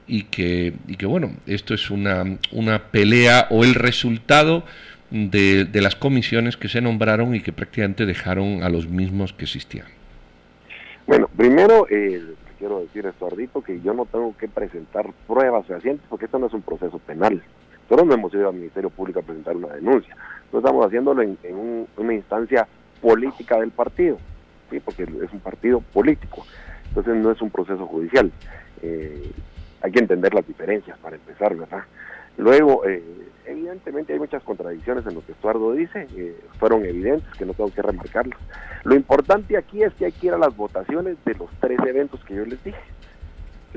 y 0.07 0.23
que, 0.23 0.73
y 0.89 0.97
que 0.97 1.05
bueno, 1.05 1.37
esto 1.45 1.73
es 1.73 1.89
una, 1.89 2.37
una 2.51 2.91
pelea 2.91 3.47
o 3.49 3.63
el 3.63 3.75
resultado 3.75 4.65
de, 5.09 5.63
de, 5.63 5.81
las 5.81 5.95
comisiones 5.95 6.57
que 6.57 6.67
se 6.67 6.81
nombraron 6.81 7.33
y 7.33 7.39
que 7.39 7.53
prácticamente 7.53 8.05
dejaron 8.05 8.61
a 8.61 8.67
los 8.67 8.89
mismos 8.89 9.31
que 9.31 9.45
existían. 9.45 9.87
Bueno, 11.05 11.29
primero 11.37 11.87
eh, 11.89 12.21
quiero 12.59 12.81
decir, 12.81 13.05
Estuardito, 13.05 13.61
que 13.61 13.79
yo 13.79 13.93
no 13.93 14.05
tengo 14.05 14.35
que 14.37 14.49
presentar 14.49 15.13
pruebas 15.27 15.65
fehacientes 15.65 16.05
porque 16.09 16.25
esto 16.25 16.39
no 16.39 16.47
es 16.47 16.53
un 16.53 16.61
proceso 16.61 16.99
penal. 16.99 17.41
Nosotros 17.89 18.07
no 18.07 18.13
hemos 18.15 18.33
ido 18.33 18.49
al 18.49 18.55
Ministerio 18.55 18.89
Público 18.89 19.19
a 19.19 19.23
presentar 19.23 19.55
una 19.55 19.69
denuncia. 19.69 20.13
Nosotros 20.15 20.63
estamos 20.63 20.85
haciéndolo 20.85 21.21
en, 21.21 21.37
en 21.43 21.55
un, 21.55 21.87
una 21.95 22.13
instancia 22.13 22.67
política 23.01 23.59
del 23.59 23.71
partido, 23.71 24.17
¿sí? 24.69 24.79
porque 24.81 25.03
es 25.03 25.31
un 25.31 25.39
partido 25.39 25.79
político. 25.79 26.45
Entonces 26.89 27.15
no 27.15 27.31
es 27.31 27.41
un 27.41 27.49
proceso 27.49 27.85
judicial. 27.87 28.31
Eh, 28.81 29.31
hay 29.81 29.91
que 29.91 29.99
entender 29.99 30.33
las 30.33 30.45
diferencias 30.45 30.97
para 30.99 31.15
empezar, 31.15 31.55
¿verdad? 31.55 31.83
Luego, 32.37 32.85
eh, 32.85 33.03
evidentemente 33.45 34.13
hay 34.13 34.19
muchas 34.19 34.43
contradicciones 34.43 35.05
en 35.07 35.15
lo 35.15 35.25
que 35.25 35.31
Estuardo 35.31 35.73
dice, 35.73 36.07
eh, 36.15 36.35
fueron 36.59 36.85
evidentes, 36.85 37.31
que 37.37 37.45
no 37.45 37.53
tengo 37.53 37.71
que 37.71 37.81
remarcarlas. 37.81 38.37
Lo 38.83 38.95
importante 38.95 39.57
aquí 39.57 39.83
es 39.83 39.93
que 39.93 40.05
hay 40.05 40.11
que 40.11 40.27
ir 40.27 40.33
a 40.33 40.37
las 40.37 40.55
votaciones 40.55 41.17
de 41.25 41.33
los 41.35 41.49
tres 41.59 41.79
eventos 41.85 42.23
que 42.25 42.35
yo 42.35 42.45
les 42.45 42.63
dije. 42.63 42.79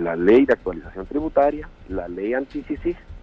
La 0.01 0.17
ley 0.17 0.47
de 0.47 0.55
actualización 0.55 1.05
tributaria, 1.05 1.69
la 1.91 2.09
ley 2.09 2.33
anti 2.33 2.65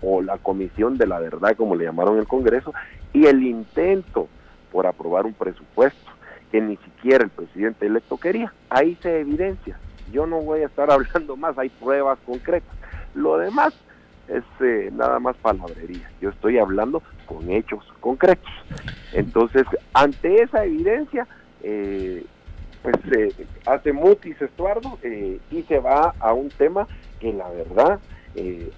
o 0.03 0.21
la 0.21 0.37
comisión 0.37 0.97
de 0.97 1.07
la 1.07 1.19
verdad, 1.19 1.55
como 1.55 1.75
le 1.75 1.85
llamaron 1.85 2.19
el 2.19 2.27
Congreso, 2.27 2.71
y 3.13 3.25
el 3.25 3.41
intento 3.41 4.27
por 4.71 4.85
aprobar 4.85 5.25
un 5.25 5.33
presupuesto 5.33 6.11
que 6.51 6.61
ni 6.61 6.77
siquiera 6.77 7.23
el 7.23 7.31
presidente 7.31 7.87
electo 7.87 8.17
quería. 8.17 8.53
Ahí 8.69 8.95
se 9.01 9.21
evidencia. 9.21 9.79
Yo 10.11 10.27
no 10.27 10.39
voy 10.41 10.61
a 10.61 10.67
estar 10.67 10.91
hablando 10.91 11.35
más, 11.35 11.57
hay 11.57 11.69
pruebas 11.69 12.19
concretas. 12.25 12.75
Lo 13.15 13.39
demás 13.39 13.73
es 14.27 14.43
eh, 14.59 14.91
nada 14.93 15.19
más 15.19 15.35
palabrería. 15.37 16.11
Yo 16.21 16.29
estoy 16.29 16.59
hablando 16.59 17.01
con 17.25 17.49
hechos 17.49 17.83
concretos. 17.99 18.51
Entonces, 19.13 19.65
ante 19.93 20.43
esa 20.43 20.63
evidencia, 20.63 21.27
eh, 21.63 22.23
pues 22.87 22.95
eh, 23.17 23.45
hace 23.65 23.91
mutis 23.91 24.41
Estuardo 24.41 24.97
eh, 25.03 25.39
y 25.51 25.63
se 25.63 25.79
va 25.79 26.13
a 26.19 26.33
un 26.33 26.47
tema 26.49 26.87
que 27.19 27.33
la 27.33 27.49
verdad 27.49 27.99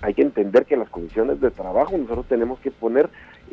hay 0.01 0.13
que 0.13 0.21
entender 0.21 0.65
que 0.65 0.77
las 0.77 0.89
comisiones 0.89 1.41
de 1.41 1.51
trabajo 1.51 1.97
nosotros 1.97 2.25
tenemos 2.29 2.59
que 2.59 2.71
poner 2.71 3.09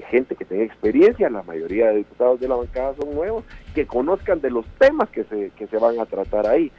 gente 0.09 0.37
que 0.37 0.45
tenga 0.45 0.63
experiencia, 0.63 1.29
la 1.29 1.43
mayoría 1.43 1.89
de 1.89 1.97
diputados 1.97 2.39
de 2.39 2.47
la 2.47 2.55
bancada 2.55 2.95
son 2.95 3.13
nuevos, 3.13 3.43
que 3.75 3.89
conozcan 3.89 4.41
de 4.41 4.51
los 4.51 4.65
temas 4.79 5.09
que 5.09 5.25
se, 5.25 5.51
que 5.57 5.67
se 5.67 5.79
van 5.79 5.99
a 5.99 6.07
tratar 6.07 6.47
ahí. 6.47 6.71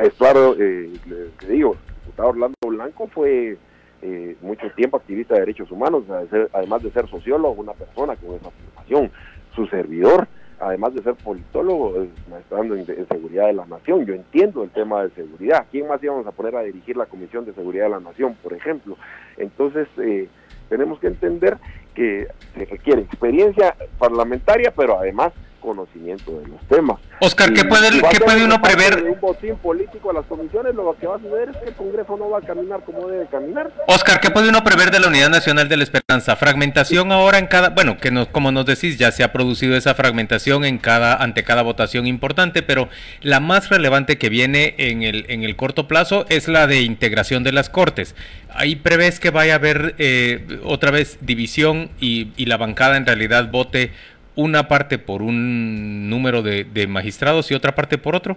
Estuardo, 0.00 0.56
le, 0.56 0.88
le 0.88 1.48
digo, 1.48 1.76
diputado 2.06 2.30
Orlando 2.30 2.56
Blanco 2.66 3.06
fue 3.06 3.56
eh, 4.02 4.36
mucho 4.42 4.68
tiempo 4.72 4.96
activista 4.96 5.34
de 5.34 5.40
derechos 5.40 5.70
humanos, 5.70 6.04
además 6.52 6.82
de 6.82 6.90
ser 6.90 7.08
sociólogo, 7.08 7.60
una 7.62 7.72
persona 7.72 8.16
con 8.16 8.34
esa 8.34 8.50
formación. 8.50 9.10
Su 9.54 9.66
servidor, 9.68 10.28
además 10.60 10.94
de 10.94 11.02
ser 11.02 11.14
politólogo, 11.14 12.02
es 12.02 12.08
maestrando 12.30 12.74
en, 12.74 12.80
en, 12.80 13.08
seguridad 13.08 13.46
de 13.46 13.52
la 13.52 13.66
nación. 13.66 14.06
Yo 14.06 14.14
entiendo 14.14 14.62
el 14.62 14.70
tema 14.70 15.02
de 15.02 15.10
seguridad. 15.10 15.66
¿Quién 15.70 15.88
más 15.88 16.02
íbamos 16.02 16.26
a 16.26 16.32
poner 16.32 16.56
a 16.56 16.62
dirigir 16.62 16.96
la 16.96 17.06
Comisión 17.06 17.44
de 17.44 17.52
Seguridad 17.52 17.84
de 17.84 17.90
la 17.90 18.00
Nación, 18.00 18.36
por 18.42 18.52
ejemplo? 18.52 18.96
Entonces, 19.36 19.88
eh, 19.98 20.28
tenemos 20.68 20.98
que 20.98 21.08
entender 21.08 21.58
que 21.94 22.28
se 22.54 22.64
requiere 22.64 23.02
experiencia 23.02 23.74
parlamentaria, 23.98 24.72
pero 24.76 24.98
además 24.98 25.32
conocimiento 25.66 26.30
de 26.38 26.46
los 26.46 26.60
temas. 26.68 27.00
Oscar, 27.20 27.52
¿qué 27.52 27.64
puede, 27.64 27.90
¿qué 27.90 28.20
puede 28.20 28.44
uno 28.44 28.62
prever? 28.62 29.02
De 29.02 29.10
un 29.10 29.20
botín 29.20 29.56
político 29.56 30.10
a 30.10 30.14
las 30.14 30.26
comisiones, 30.26 30.76
lo 30.76 30.96
que 30.96 31.08
va 31.08 31.16
a 31.16 31.18
suceder 31.18 31.48
es 31.48 31.56
que 31.56 31.68
el 31.70 31.74
Congreso 31.74 32.16
no 32.16 32.30
va 32.30 32.38
a 32.38 32.40
caminar 32.42 32.84
como 32.84 33.08
debe 33.08 33.26
caminar. 33.26 33.72
Oscar, 33.88 34.20
¿qué 34.20 34.30
puede 34.30 34.48
uno 34.48 34.62
prever 34.62 34.92
de 34.92 35.00
la 35.00 35.08
Unidad 35.08 35.28
Nacional 35.28 35.68
de 35.68 35.76
la 35.76 35.82
Esperanza? 35.82 36.36
Fragmentación 36.36 37.10
ahora 37.10 37.38
en 37.38 37.48
cada, 37.48 37.70
bueno, 37.70 37.98
que 37.98 38.12
nos, 38.12 38.28
como 38.28 38.52
nos 38.52 38.64
decís, 38.64 38.96
ya 38.96 39.10
se 39.10 39.24
ha 39.24 39.32
producido 39.32 39.76
esa 39.76 39.94
fragmentación 39.94 40.64
en 40.64 40.78
cada, 40.78 41.16
ante 41.16 41.42
cada 41.42 41.62
votación 41.62 42.06
importante, 42.06 42.62
pero 42.62 42.88
la 43.20 43.40
más 43.40 43.68
relevante 43.68 44.18
que 44.18 44.28
viene 44.28 44.76
en 44.78 45.02
el, 45.02 45.26
en 45.28 45.42
el 45.42 45.56
corto 45.56 45.88
plazo 45.88 46.26
es 46.28 46.46
la 46.46 46.68
de 46.68 46.82
integración 46.82 47.42
de 47.42 47.50
las 47.50 47.70
Cortes. 47.70 48.14
Ahí 48.54 48.76
prevés 48.76 49.18
que 49.18 49.30
vaya 49.30 49.54
a 49.54 49.56
haber 49.56 49.96
eh, 49.98 50.46
otra 50.62 50.92
vez 50.92 51.18
división 51.22 51.90
y, 51.98 52.28
y 52.36 52.46
la 52.46 52.56
bancada 52.56 52.96
en 52.96 53.04
realidad 53.04 53.50
vote 53.50 53.90
una 54.36 54.68
parte 54.68 54.98
por 54.98 55.22
un 55.22 56.08
número 56.08 56.42
de, 56.42 56.86
magistrados 56.88 57.50
y 57.50 57.54
otra 57.54 57.74
parte 57.74 57.98
por 57.98 58.14
otro? 58.14 58.36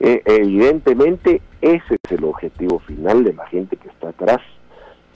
Eh, 0.00 0.22
evidentemente 0.24 1.42
ese 1.60 1.96
es 2.02 2.12
el 2.12 2.24
objetivo 2.24 2.78
final 2.78 3.24
de 3.24 3.34
la 3.34 3.46
gente 3.48 3.76
que 3.76 3.88
está 3.88 4.10
atrás 4.10 4.38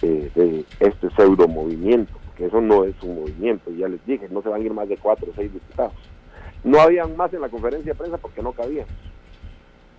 eh, 0.03 0.29
de 0.35 0.65
este 0.81 1.09
pseudo 1.11 1.47
movimiento, 1.47 2.13
que 2.37 2.47
eso 2.47 2.61
no 2.61 2.85
es 2.85 3.01
un 3.03 3.21
movimiento, 3.21 3.71
ya 3.71 3.87
les 3.87 4.05
dije, 4.05 4.27
no 4.31 4.43
se 4.43 4.49
van 4.49 4.61
a 4.61 4.65
ir 4.65 4.75
más 4.75 4.89
de 4.89 4.97
cuatro 4.97 5.29
o 5.31 5.35
seis 5.37 5.53
diputados. 5.53 5.95
No 6.65 6.81
habían 6.81 7.17
más 7.17 7.33
en 7.33 7.41
la 7.41 7.49
conferencia 7.49 7.93
de 7.93 7.99
prensa 7.99 8.19
porque 8.19 8.43
no 8.43 8.53
cabían. 8.53 8.87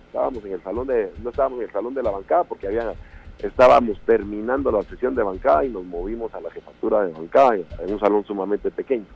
Estábamos 0.06 0.44
en 0.44 0.52
el 0.52 0.62
salón 0.62 0.86
de, 0.86 1.10
no 1.22 1.30
estábamos 1.30 1.58
en 1.60 1.64
el 1.64 1.72
salón 1.72 1.94
de 1.94 2.02
la 2.02 2.10
bancada 2.10 2.44
porque 2.44 2.66
había, 2.66 2.92
estábamos 3.38 3.98
terminando 4.06 4.70
la 4.70 4.82
sesión 4.82 5.14
de 5.14 5.22
bancada 5.22 5.64
y 5.64 5.70
nos 5.70 5.84
movimos 5.84 6.32
a 6.34 6.40
la 6.40 6.50
jefatura 6.50 7.04
de 7.04 7.12
bancada 7.12 7.56
en 7.56 7.92
un 7.92 7.98
salón 7.98 8.24
sumamente 8.24 8.70
pequeño. 8.70 9.06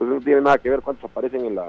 Entonces 0.00 0.18
no 0.18 0.24
tiene 0.24 0.40
nada 0.40 0.56
que 0.56 0.70
ver 0.70 0.80
cuántos 0.80 1.10
aparecen 1.10 1.44
en 1.44 1.54
la 1.56 1.66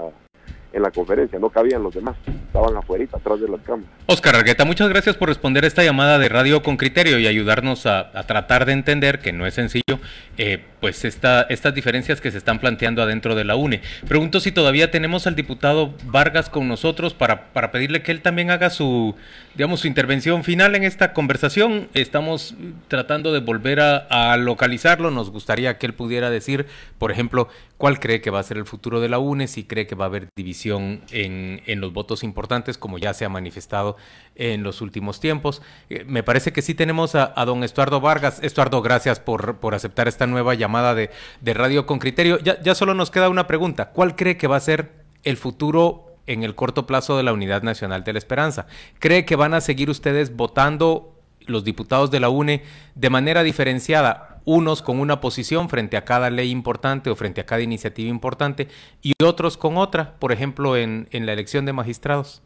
en 0.73 0.81
la 0.81 0.91
conferencia, 0.91 1.37
no 1.37 1.49
cabían 1.49 1.83
los 1.83 1.93
demás, 1.93 2.15
estaban 2.25 2.75
afuera, 2.77 3.03
atrás 3.11 3.41
de 3.41 3.47
las 3.49 3.59
cámaras. 3.61 3.89
Oscar 4.05 4.35
Argueta, 4.35 4.63
muchas 4.63 4.87
gracias 4.87 5.17
por 5.17 5.27
responder 5.27 5.65
esta 5.65 5.83
llamada 5.83 6.17
de 6.17 6.29
Radio 6.29 6.63
con 6.63 6.77
Criterio 6.77 7.19
y 7.19 7.27
ayudarnos 7.27 7.85
a, 7.85 8.11
tratar 8.25 8.65
de 8.65 8.73
entender, 8.73 9.19
que 9.19 9.33
no 9.33 9.45
es 9.45 9.53
sencillo, 9.53 9.99
eh, 10.37 10.63
pues 10.79 11.03
esta, 11.03 11.41
estas 11.43 11.73
diferencias 11.73 12.21
que 12.21 12.31
se 12.31 12.37
están 12.37 12.59
planteando 12.59 13.01
adentro 13.01 13.35
de 13.35 13.43
la 13.43 13.55
UNE. 13.55 13.81
Pregunto 14.07 14.39
si 14.39 14.51
todavía 14.51 14.91
tenemos 14.91 15.27
al 15.27 15.35
diputado 15.35 15.93
Vargas 16.05 16.49
con 16.49 16.67
nosotros 16.67 17.13
para, 17.13 17.51
para 17.51 17.71
pedirle 17.71 18.01
que 18.01 18.11
él 18.11 18.21
también 18.21 18.49
haga 18.49 18.69
su, 18.69 19.15
digamos, 19.61 19.81
su 19.81 19.87
intervención 19.87 20.43
final 20.43 20.73
en 20.73 20.81
esta 20.81 21.13
conversación. 21.13 21.87
Estamos 21.93 22.55
tratando 22.87 23.31
de 23.31 23.41
volver 23.41 23.79
a, 23.79 24.35
localizarlo, 24.37 25.11
nos 25.11 25.29
gustaría 25.29 25.77
que 25.77 25.85
él 25.85 25.93
pudiera 25.93 26.31
decir, 26.31 26.65
por 26.97 27.11
ejemplo, 27.11 27.47
cuál 27.77 27.99
cree 27.99 28.21
que 28.21 28.31
va 28.31 28.39
a 28.39 28.43
ser 28.43 28.57
el 28.57 28.65
futuro 28.65 29.01
de 29.01 29.07
la 29.07 29.19
UNE, 29.19 29.47
si 29.47 29.63
cree 29.63 29.85
que 29.85 29.93
va 29.93 30.05
a 30.05 30.07
haber 30.07 30.29
división 30.35 31.01
en, 31.11 31.61
en 31.67 31.79
los 31.79 31.93
votos 31.93 32.23
importantes, 32.23 32.79
como 32.79 32.97
ya 32.97 33.13
se 33.13 33.23
ha 33.23 33.29
manifestado 33.29 33.97
en 34.33 34.63
los 34.63 34.81
últimos 34.81 35.19
tiempos. 35.19 35.61
Eh, 35.91 36.05
me 36.07 36.23
parece 36.23 36.51
que 36.53 36.63
sí 36.63 36.73
tenemos 36.73 37.13
a, 37.13 37.27
don 37.45 37.63
Estuardo 37.63 38.01
Vargas. 38.01 38.39
Estuardo, 38.41 38.81
gracias 38.81 39.19
por, 39.19 39.57
por 39.57 39.75
aceptar 39.75 40.07
esta 40.07 40.25
nueva 40.25 40.55
llamada 40.55 40.95
de, 40.95 41.11
de 41.39 41.53
Radio 41.53 41.85
con 41.85 41.99
Criterio. 41.99 42.39
Ya, 42.39 42.59
ya 42.63 42.73
solo 42.73 42.95
nos 42.95 43.11
queda 43.11 43.29
una 43.29 43.45
pregunta. 43.45 43.91
¿Cuál 43.91 44.15
cree 44.15 44.37
que 44.37 44.47
va 44.47 44.55
a 44.55 44.59
ser 44.59 44.89
el 45.23 45.37
futuro 45.37 46.10
en 46.27 46.43
el 46.43 46.55
corto 46.55 46.85
plazo 46.85 47.17
de 47.17 47.23
la 47.23 47.33
Unidad 47.33 47.63
Nacional 47.63 48.03
de 48.03 48.13
la 48.13 48.19
Esperanza? 48.19 48.67
¿Cree 48.99 49.25
que 49.25 49.35
van 49.35 49.53
a 49.53 49.61
seguir 49.61 49.89
ustedes 49.89 50.35
votando 50.35 51.13
los 51.47 51.63
diputados 51.63 52.11
de 52.11 52.19
la 52.19 52.29
UNE 52.29 52.63
de 52.95 53.09
manera 53.09 53.43
diferenciada 53.43 54.39
unos 54.45 54.81
con 54.81 54.99
una 54.99 55.21
posición 55.21 55.69
frente 55.69 55.97
a 55.97 56.05
cada 56.05 56.29
ley 56.29 56.49
importante 56.49 57.09
o 57.09 57.15
frente 57.15 57.41
a 57.41 57.45
cada 57.45 57.61
iniciativa 57.61 58.09
importante 58.09 58.67
y 59.01 59.13
otros 59.23 59.57
con 59.57 59.77
otra, 59.77 60.15
por 60.19 60.31
ejemplo, 60.31 60.77
en, 60.77 61.07
en 61.11 61.25
la 61.25 61.33
elección 61.33 61.65
de 61.65 61.73
magistrados? 61.73 62.41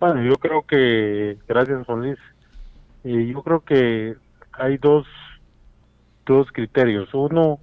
Bueno, 0.00 0.22
yo 0.22 0.34
creo 0.36 0.62
que, 0.66 1.38
gracias 1.46 1.86
Luis, 1.88 2.18
eh, 3.04 3.30
yo 3.32 3.42
creo 3.42 3.60
que 3.60 4.16
hay 4.52 4.78
dos, 4.78 5.06
dos 6.26 6.50
criterios. 6.52 7.12
Uno, 7.12 7.58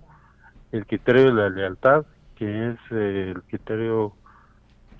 el 0.71 0.86
criterio 0.86 1.25
de 1.25 1.34
la 1.34 1.49
lealtad, 1.49 2.06
que 2.36 2.69
es 2.69 2.77
eh, 2.91 3.34
el 3.36 3.41
criterio 3.43 4.13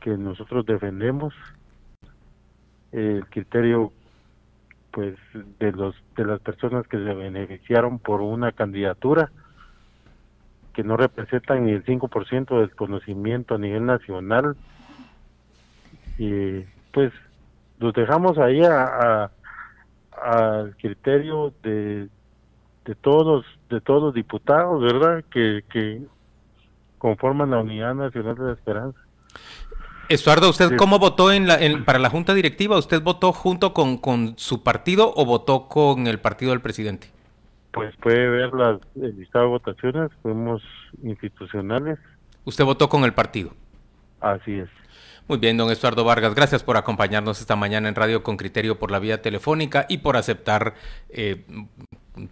que 0.02 0.12
nosotros 0.18 0.66
defendemos, 0.66 1.34
el 2.92 3.26
criterio 3.28 3.92
pues 4.92 5.16
de 5.60 5.72
los 5.74 5.96
de 6.16 6.26
las 6.26 6.40
personas 6.40 6.88
que 6.88 6.98
se 6.98 7.14
beneficiaron 7.14 8.00
por 8.00 8.22
una 8.22 8.52
candidatura 8.52 9.30
que 10.74 10.84
no 10.84 10.98
representan 10.98 11.66
ni 11.66 11.72
el 11.72 11.86
5% 11.86 12.60
del 12.60 12.76
conocimiento 12.76 13.56
a 13.56 13.58
nivel 13.58 13.86
nacional 13.86 14.56
y 16.18 16.62
pues 16.92 17.12
los 17.80 17.94
dejamos 17.94 18.38
ahí 18.40 18.62
a, 18.64 19.30
al 20.20 20.76
criterio 20.78 21.54
de, 21.62 22.10
de 22.86 22.96
todos 22.96 23.46
de 23.70 23.82
todos 23.82 24.02
los 24.02 24.14
diputados 24.16 24.82
verdad 24.82 25.24
que, 25.30 25.64
que 25.70 26.02
conforman 26.98 27.52
la 27.52 27.60
unidad 27.60 27.94
nacional 27.94 28.36
de 28.36 28.44
la 28.46 28.54
esperanza 28.54 29.00
Estuardo, 30.10 30.50
¿usted 30.50 30.78
cómo 30.78 31.00
votó 31.00 31.32
en 31.32 31.48
la, 31.48 31.60
para 31.86 32.00
la 32.00 32.10
junta 32.10 32.34
directiva? 32.34 32.78
¿Usted 32.78 33.02
votó 33.02 33.34
junto 33.34 33.74
con, 33.74 33.98
con, 33.98 34.38
su 34.38 34.64
partido 34.64 35.14
o 35.16 35.26
votó 35.26 35.68
con 35.68 36.08
el 36.08 36.20
partido 36.20 36.52
del 36.52 36.62
presidente? 36.62 37.10
Pues 37.72 37.94
puede 37.98 38.30
ver 38.30 38.54
las, 38.54 38.80
el 38.96 39.20
listado 39.20 39.46
de 39.46 39.52
votaciones, 39.52 40.12
fuimos 40.22 40.62
institucionales. 41.04 42.00
¿Usted 42.46 42.64
votó 42.64 42.88
con 42.88 43.04
el 43.04 43.14
partido? 43.14 43.54
Así 44.22 44.60
es. 44.60 44.70
Muy 45.28 45.40
bien, 45.40 45.58
don 45.58 45.70
Estuardo 45.72 46.06
Vargas, 46.06 46.34
gracias 46.34 46.64
por 46.64 46.78
acompañarnos 46.78 47.42
esta 47.42 47.58
mañana 47.58 47.90
en 47.90 47.96
Radio 47.96 48.24
con 48.24 48.38
Criterio 48.38 48.80
por 48.80 48.92
la 48.92 49.00
vía 49.00 49.22
telefónica 49.22 49.86
y 49.90 49.98
por 49.98 50.16
aceptar 50.16 50.76
eh, 51.10 51.44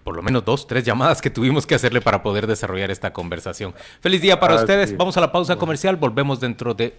por 0.04 0.16
lo 0.16 0.22
menos 0.22 0.46
dos, 0.46 0.68
tres 0.68 0.84
llamadas 0.84 1.22
que 1.22 1.30
tuvimos 1.30 1.68
que 1.68 1.76
hacerle 1.76 2.02
para 2.02 2.24
poder 2.24 2.48
desarrollar 2.48 2.92
esta 2.92 3.14
conversación. 3.14 3.74
Feliz 4.00 4.22
día 4.22 4.40
para 4.40 4.56
ustedes. 4.56 4.96
Vamos 4.98 5.18
a 5.18 5.22
la 5.22 5.32
pausa 5.32 5.58
comercial, 5.58 5.96
volvemos 5.96 6.40
dentro 6.40 6.74
de 6.74 6.96